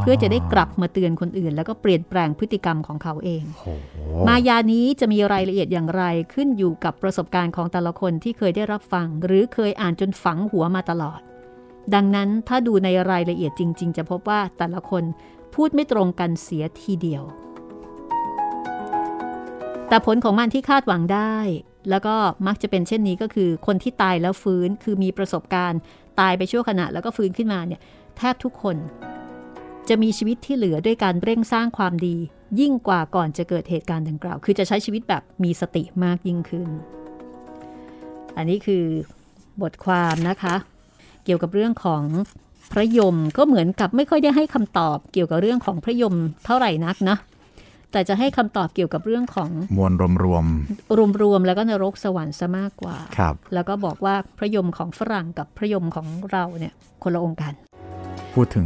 [0.02, 3.44] เพื่อจะได้กลับมาเตือนคนอื่น แล้วก็เปลี่ยนแปลงพฤติกรรมของเขาเอง
[4.28, 6.04] มายานี้จะมีรายละเอียดอย่างไร
[6.34, 11.20] ขึ้นอยู่กับประสบการณ์ของแต่ละคนที่เคยได้รับฟัง หรือเคยอ่านจนฝังหัวมาตลอด
[11.94, 15.04] ดังนั้นถ้าดูในรายละเอียดจริง ๆ จะพบว่าแต่ละคน
[15.56, 17.24] พูดไม่ตรงกันเสียทีเดียว
[19.90, 21.36] แต่ผลของมันที่คาดหวังได้
[21.90, 22.16] แล้วก็
[22.48, 25.80] มักจะเป็นเช่นนี้ก็คือคนที่ตายแล้วฟื้นคือมีประสบการณ์
[26.20, 27.82] ตายไปชั่วขณะแล้วก็ฟื้นขึ้นมาเนี่ย
[28.18, 28.78] แทบทุกคน
[29.90, 32.16] จะมีชีวิตที่เหลือด้วยการเร่งสร้างความดี
[32.60, 36.68] ยิ่งกว่าก่อนจะเกิดเหตุการณ์ดังกล่าว คือจะใช้ชีวิตแบบมีสติมากยิ่งขึ้น
[38.38, 38.84] อันนี้คือ
[39.62, 40.56] บทความนะคะ
[41.26, 42.04] เกี่ยวกับเรื่องของ
[42.74, 46.16] พระยมก็เหมือนกับไม่ค่อยได้ให้คำตอบเกี่ยวกับเรื่องของพระยม
[46.46, 47.18] เท่าไหร่นักนะ
[47.96, 50.46] แต่จะให้คำตอบเกี่ยวกับเรื่องของมวลรวมรวม
[50.98, 56.74] รวมรวมแล้วก็นรกสวรรค์ซะมากกว่าครับแล้วก็บอกว่าพระยมของฝรั่งกับพระยมของเราเนี่ย
[57.04, 57.54] คนละองค์กัน
[58.34, 58.66] พูดถึง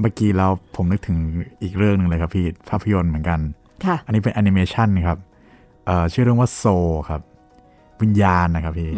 [0.00, 1.18] เมื่อกี้เราผมนึกถึง
[1.62, 3.40] อีกเรื่องหนึ่งเลยครับพี่ภาพยนตร์เหมือนกัน
[3.86, 5.18] ค่ะอันนี้เป็นแอนิเมชันครับ
[6.12, 6.64] ชื่อเรื่องว่า Soul
[7.08, 7.20] ครับ
[8.02, 8.90] วิญญาณนะครับพี่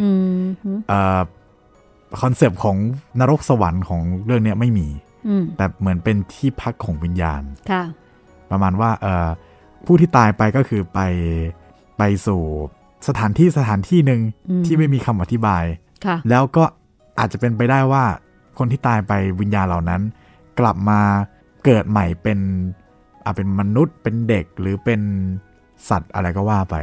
[2.20, 2.76] concept ของ
[3.20, 4.88] นรกสวรรค์ของเรื่องนี้ไม่มี
[5.56, 7.42] แต่เหมือนเป็นที่พักของวิญญาณ
[7.72, 7.84] ค่ะ
[8.50, 8.90] ประมาณว่า
[9.86, 11.00] ผู้ที่ตายไปก็คือไป
[11.98, 12.42] ไปสู่
[13.08, 14.20] สถานที่สถานที่หนึ่ง
[14.66, 15.64] ที่ไม่มีคำอธิบาย
[16.30, 16.64] แล้วก็
[17.18, 18.04] อาจจะเป็นไปได้ว่า
[18.58, 20.02] คนที่ตายไปวิญญาณเหล่านั้น
[20.60, 21.00] กลับมา
[21.64, 22.38] เกิดใหม่เป็น
[23.24, 25.00] อาเป็นมนุษย์เป็นเด็กหรือเป็น
[25.88, 26.76] สัตว์อะไรก็ว่าไป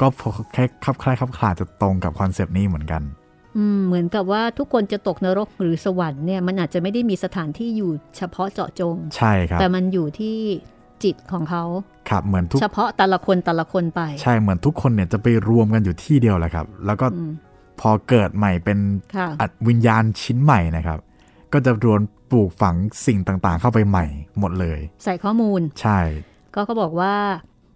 [0.00, 0.06] ก็
[0.52, 3.02] แค่คับคล้ายคับคลาจะตรงกับ concept นี้เหมือนกัน
[3.86, 10.36] เหมือนกับว่าทุกคนจะตกนรกหรือสวรรค์เนี่ยมันอาจจะไม่ได้มีสถานที่อยู่เฉพาะเจาะจง ใช่ครับ แต่มันอยู่ที่
[11.04, 11.64] จิตของเขา
[12.10, 17.06] ครับเหมือนทุกเฉพาะแต่ละคนแต่ละคนไป ใช่เหมือนทุกคนเนี่ยจะไปรวมกันอยู่ที่เดียวแหละครับ แล้วก็
[17.80, 18.78] พอเกิดใหม่เป็น
[19.40, 20.98] อัดวิญญาณชิ้นใหม่นะครับ
[21.52, 22.76] ก็จะรวนปลูกฝัง
[23.06, 24.06] สิ่งต่างๆ เข้าไปใหม่
[24.38, 25.98] หมดเลย ใส่ข้อมูล ใช่
[26.54, 27.14] ก็เขาบอกว่า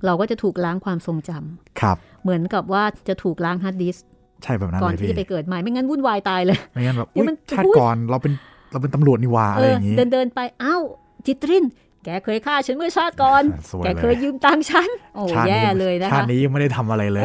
[0.05, 3.97] เราก็จะถูกล้างความทรงจำครับ เหมือนกับว่าจะถูกล้างฮาร์ดดิส
[4.43, 7.09] ใช่แบบนั้นก่อนที่จะไปเกิดใหม่ไม่งั้นวุ่นวายตายเลยไม่งั้นแบบ
[7.51, 8.33] ชาติก่อนเราเป็น
[8.71, 10.83] เราเป็นตำรวจนิวาอะไรอย่างนี้เดินเดินไปอ้าว
[11.27, 11.65] จิตริน
[12.05, 17.25] แกเคยฆ่าฉันเมื่อชาติก่อนสวยแกเลเคยยยืมตังค์ฉัน โอ้ชาติแย่นี้เลยนะชาคะตินี้ยังไม่ได้ทำอะไรเลย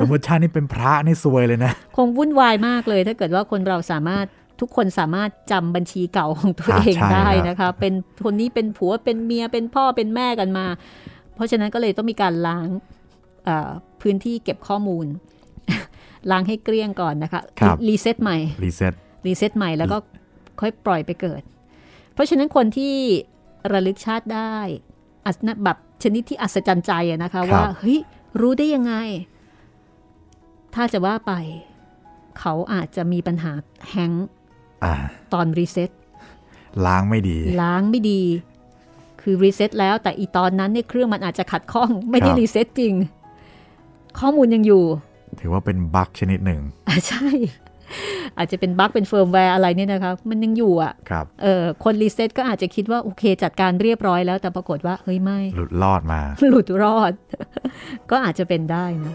[0.00, 4.26] สมมติชาตินี้เป็นพระนี่ซวยเลยนะ คงวุ่นวายมากเลย ถ้าเกิดว่าคนเราสามารถ
[4.60, 7.92] ทุกคนสามารถจำบัญชีเก่าของตัวอ่าเองใช่ได้ครับนะคะ เป็น
[8.24, 10.66] คนนี้เป็นผัวเป็นเมียเป็นพ่อเป็นแม่กันมา
[11.34, 12.66] เพราะฉะนั้นก็เลยต้องมีการล้าง
[13.44, 13.70] เอ่อ
[14.02, 15.06] พื้นที่เก็บข้อมูล
[16.30, 18.92] ล้างให้เกลี้ยงก่อนนะคะครับ reset ใหม่ reset
[19.26, 19.96] reset ใหม่แล้วก็
[20.60, 21.42] ค่อยปล่อยไปเกิด
[22.14, 22.94] เพราะฉะนั้นคนที่
[23.72, 24.56] ระลึกชาติได้
[25.26, 27.98] อัศนะแบบชนิดที่อัศจรรย์ใจอะนะคะว่าเฮ้ย
[28.40, 28.94] รู้ได้ยังไง
[30.74, 31.32] ถ้าจะว่าไป
[32.38, 33.52] เขาอาจจะมีปัญหา
[33.90, 34.28] hang
[34.84, 34.94] อ่า
[35.32, 35.90] ตอน reset
[36.86, 38.22] ล้างไม่ดี ล้างไม่ดี
[39.20, 42.94] คือ reset แล้วแต่อีตอนนั้นเนี่ยเครื่องมันอาจจะขัดข้อง ไม่ได้ครับ reset จริง
[44.18, 44.84] ข้อมูลยังอยู่
[45.40, 47.26] ถือว่าเป็น bug ชนิดหนึ่งอะใช่
[48.38, 56.20] อาจจะเป็น bug เป็นเฟิร์มแวร์อะไรเนี่ยนะคะ มันยังอยู่อะครับเออคน reset ก็อาจจะคิดว่า โอเคจัดการเรียบร้อยแล้วแต่ปรากฏว่า เฮ้ยไม่ หลุดรอดมา
[56.50, 57.12] หลุดรอด
[58.10, 59.14] ก็อาจจะเป็นได้นะ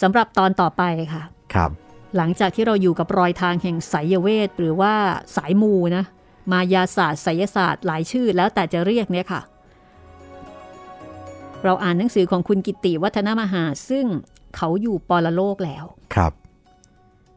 [0.00, 0.82] สำหรับตอนต่อไป
[1.12, 1.22] ค่ะ
[1.54, 1.70] ครับ
[2.16, 4.92] หลังจากที่เราอยู่กับรอยทางแห่งไสยเวท หรือว่า
[5.36, 6.04] สายมูนะ
[6.52, 9.40] มายาศาสตร์ไสยศาสตร์หลายชื่อแล้วแต่จะเรียกเนี่ยค่ะ
[11.64, 14.06] เราอ่านหนังสือของคุณกิติวัฒนมหา ซึ่ง
[14.56, 15.84] เขาอยู่ปรโลกแล้ว
[16.14, 16.32] ครับ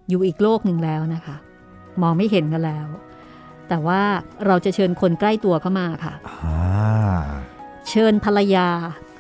[0.09, 1.35] อยู่อีกโลกหนึ่งแล้วนะคะ
[2.01, 2.87] มองไม่เห็นกันแล้ว
[3.69, 4.01] แต่ว่า
[4.45, 7.21] เราจะเชิญคนใกล้ตัวเข้ามาค่ะอ่า
[7.89, 8.67] เชิญภรรยา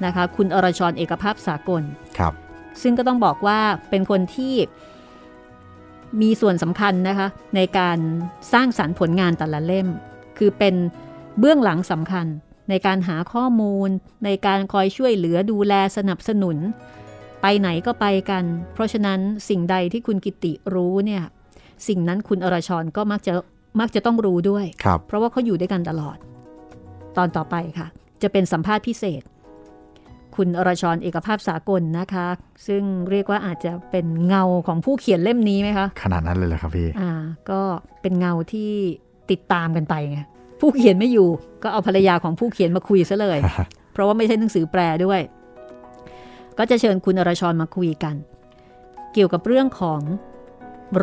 [0.05, 1.83] นะคะ คุณอรชรเอกภาพสากล
[2.17, 2.33] ครับ
[2.81, 4.53] ซึ่งก็ต้องบอกว่าเป็นคนที่
[6.21, 7.97] มีส่วนสำคัญนะคะ ในการ
[8.53, 9.87] สร้างสารรค์ผลงานแต่ละเล่ม
[10.37, 10.75] คือเป็น
[11.39, 12.25] เบื้องหลังสำคัญ
[12.69, 13.89] ในการหาข้อมูล
[14.25, 16.57] ในการคอยช่วยเหลือดูแลสนับสนุน
[17.41, 18.43] ไปไหนก็ไปกัน
[18.73, 21.23] เพราะฉะนั้นสิ่งใดที่คุณกิติรู้เนี่ย
[21.87, 23.33] สิ่งนั้นคุณอรชรก็มักจะ
[23.79, 26.17] มักจะต้องรู้ด้วยครับเพราะว่าเขาอยู่ด้วยกันตลอด
[27.17, 27.87] ตอนต่อไปค่ะ
[28.21, 29.21] จะเป็นสัมภาษณ์พิเศษ
[30.35, 32.27] คุณอรชรเอกภาพสากลนะคะ
[32.67, 37.11] ซึ่งเรียกว่าอาจจะเป็นเงาของผู้เขียนเล่มนี้ไหมคะ ขนาดนั้นเลยเหรอครับพี่ อ่า
[37.49, 37.61] ก็
[38.01, 38.71] เป็นเงาที่
[39.31, 40.19] ติดตามกันไปไง
[40.59, 41.27] ผู้เขียนไม่อยู่
[41.63, 43.39] ก็เอาภรรยาของผู้เขียนมาคุยซะเลย
[43.93, 45.21] เพราะว่าไม่ใช่หนังสือแปลด้วย
[46.57, 48.15] ก็จะเชิญคุณอรชรมาคุยกัน
[49.13, 50.01] เกี่ยวกับเรื่องของ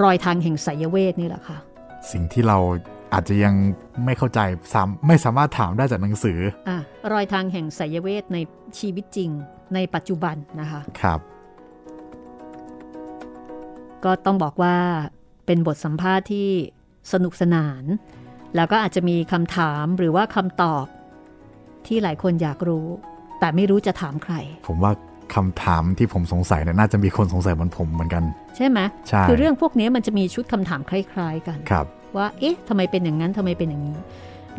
[0.03, 1.59] รอยทางแห่งไสยเวทนี่แหละค่ะ
[2.13, 2.59] สิ่งที่เรา
[3.13, 3.55] อาจจะยัง
[4.05, 4.41] ไม่เข้าใจ
[4.73, 6.39] สามไม่สามารถถามได้จากหนังสือ
[6.69, 6.79] อะ
[7.13, 8.39] รอยทางแห่งไสยเวทใน
[8.79, 9.31] ชีวิตจริง
[9.75, 11.21] ในปัจจุบันนะคะครับ
[14.05, 14.77] ก็ต้องบอกว่า
[15.47, 16.49] เป็นบทสัมภาษณ์ที่
[17.13, 17.85] สนุกสนาน
[18.57, 20.87] แล้วก็อาจจะมีคำถามหรือว่าคำตอบ
[21.87, 22.87] ที่หลายคนอยากรู้
[23.41, 24.35] แต่ไม่รู้จะถามใคร
[24.67, 24.93] ผมว่า
[25.35, 28.25] คำถามที่ผมสงสัยเนี่ยน่าจะมีคนสงสัยเหมือนผมเหมือนกัน
[28.57, 28.79] ใช่ไหม
[29.09, 31.87] ใช่คือเรื่องพวกนี้มันจะมีชุดคำถามคล้าย ๆ กันครับ
[32.17, 33.99] ว่าเอ๊ะทำไมเป็นอย่างนั้นทำไมเป็นอย่างนี้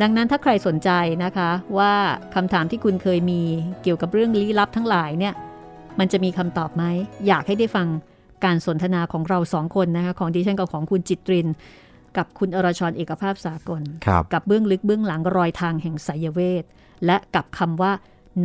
[0.02, 0.90] ดังนั้นถ้าใครสนใจ
[1.24, 1.94] นะคะว่า
[2.36, 3.42] คำถามที่คุณเคยมี
[3.84, 5.34] เกี่ยวกับเรื่องลี้ลับทั้งหลายเนี่ย
[6.00, 6.84] มันจะมีคำตอบไหม
[7.28, 7.88] อยากให้ได้ฟัง
[8.46, 11.48] การสนทนาของเราสองคนนะคะของดิฉันกับของคุณจิตริน
[12.18, 16.64] กับคุณอรชรเอกภาพสากลครับกับเบื้องลึกเบื้องหลังรอยทางแห่งไสยเวท
[17.06, 17.92] และกับคำว่า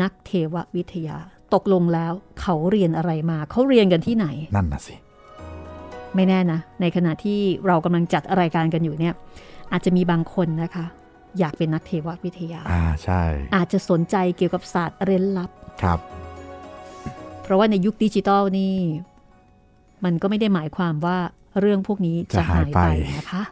[0.02, 1.18] นักเทววิทยา
[1.54, 4.94] ตกลงแล้วเขาเรียนอะไรมา เขาเรียนกันที่ไหน นั่นน่ะสิ
[6.14, 9.14] ไม่แน่นะ ในขณะที่เรากำลังจัดรายการกันอยู่เนี่ย
[9.72, 10.86] อาจจะมีบางคนนะคะ
[11.38, 13.22] อยากเป็นนักเทววิทยา อ่าใช่
[13.56, 15.50] อาจจะสนใจเกี่ยวกับศาสตร์เร้นลับ
[15.82, 15.98] ครับ
[17.42, 18.74] เพราะว่าในยุคดิจิตอลนี่
[20.04, 21.18] มันก็ไม่ได้หมายความว่า
[21.60, 22.80] เรื่องพวกนี้จะจะหาหายยไปไป
[23.18, 23.42] นะคะ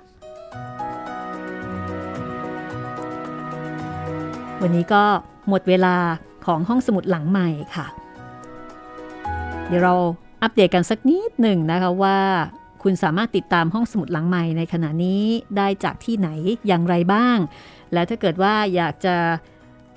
[4.62, 5.04] วันนี้ก็
[5.48, 5.96] หมดเวลา
[6.46, 7.86] ของห้องสมุดหลังใหม่ค่ะ
[9.66, 9.94] เดี๋ยวเรา
[10.42, 12.18] อัปเดตกันสักนิดหนึ่งนะคะว่า
[12.82, 15.24] คุณสามารถติดตามห้องสมุดหลังใหม่ในขณะนี้
[15.56, 16.28] ได้จากที่ไหน
[16.66, 17.38] อย่างไรบ้าง
[17.92, 19.16] แล้วถ้าเกิดว่าอยากจะ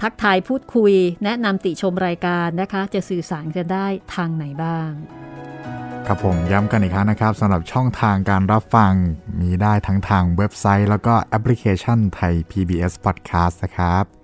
[0.02, 0.94] ทักทายพูดคุย
[1.24, 4.90] แนะนำติชมรายการนะคะ จะสื่อสารกันได้ทางไหนบ้าง
[6.08, 8.94] ครับผมย้ำกันอีกครั้งนะครับสำหรับช่องทางการรับฟัง
[9.42, 14.23] มีได้ทั้งทางเว็บไซต์ แล้วก็แอปพลิเคชันไทย PBS Podcast นะครับ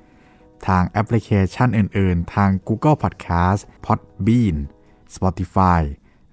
[0.68, 4.58] ทางแอปพลิเคชันอื่น ๆ ทาง Google Podcast Podbean
[5.16, 5.82] Spotify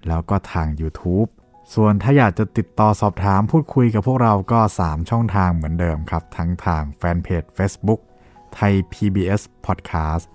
[0.07, 1.29] แล้วก็ทาง YouTube
[1.73, 8.01] ส่วนถ้าอยากจะติดต่อสอบถามพูดคุยกับพวกเราก็ 3 ช่องทางเหมือนเดิมครับ ทั้งทางแฟนเพจ Facebook
[8.53, 10.25] ไทย PBS Podcast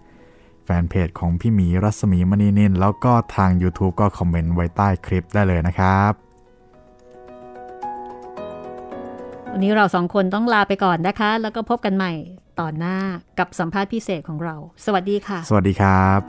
[0.64, 6.12] แฟนเพจของพี่หมีรัศมีมณีนิน แล้วก็ทาง YouTube ก็คอมเมนต์ไว้ใต้คลิปได้เลยนะครับ
[9.52, 12.12] วันนี้เราสองคนต้องลาไปก่อนนะคะ แล้วก็พบกันใหม่
[12.60, 12.98] ตอนหน้า
[13.38, 16.20] กับสัมภาษณ์พิเศษของเรา สวัสดีค่ะ สวัสดีครับ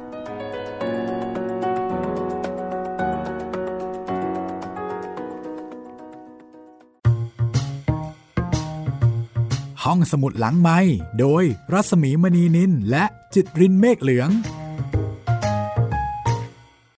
[9.84, 10.80] หห้องสมุดหลังไม้
[11.20, 11.44] โดย
[11.74, 14.30] รัสมีมณีนินและจิตรินเมฆเหลือง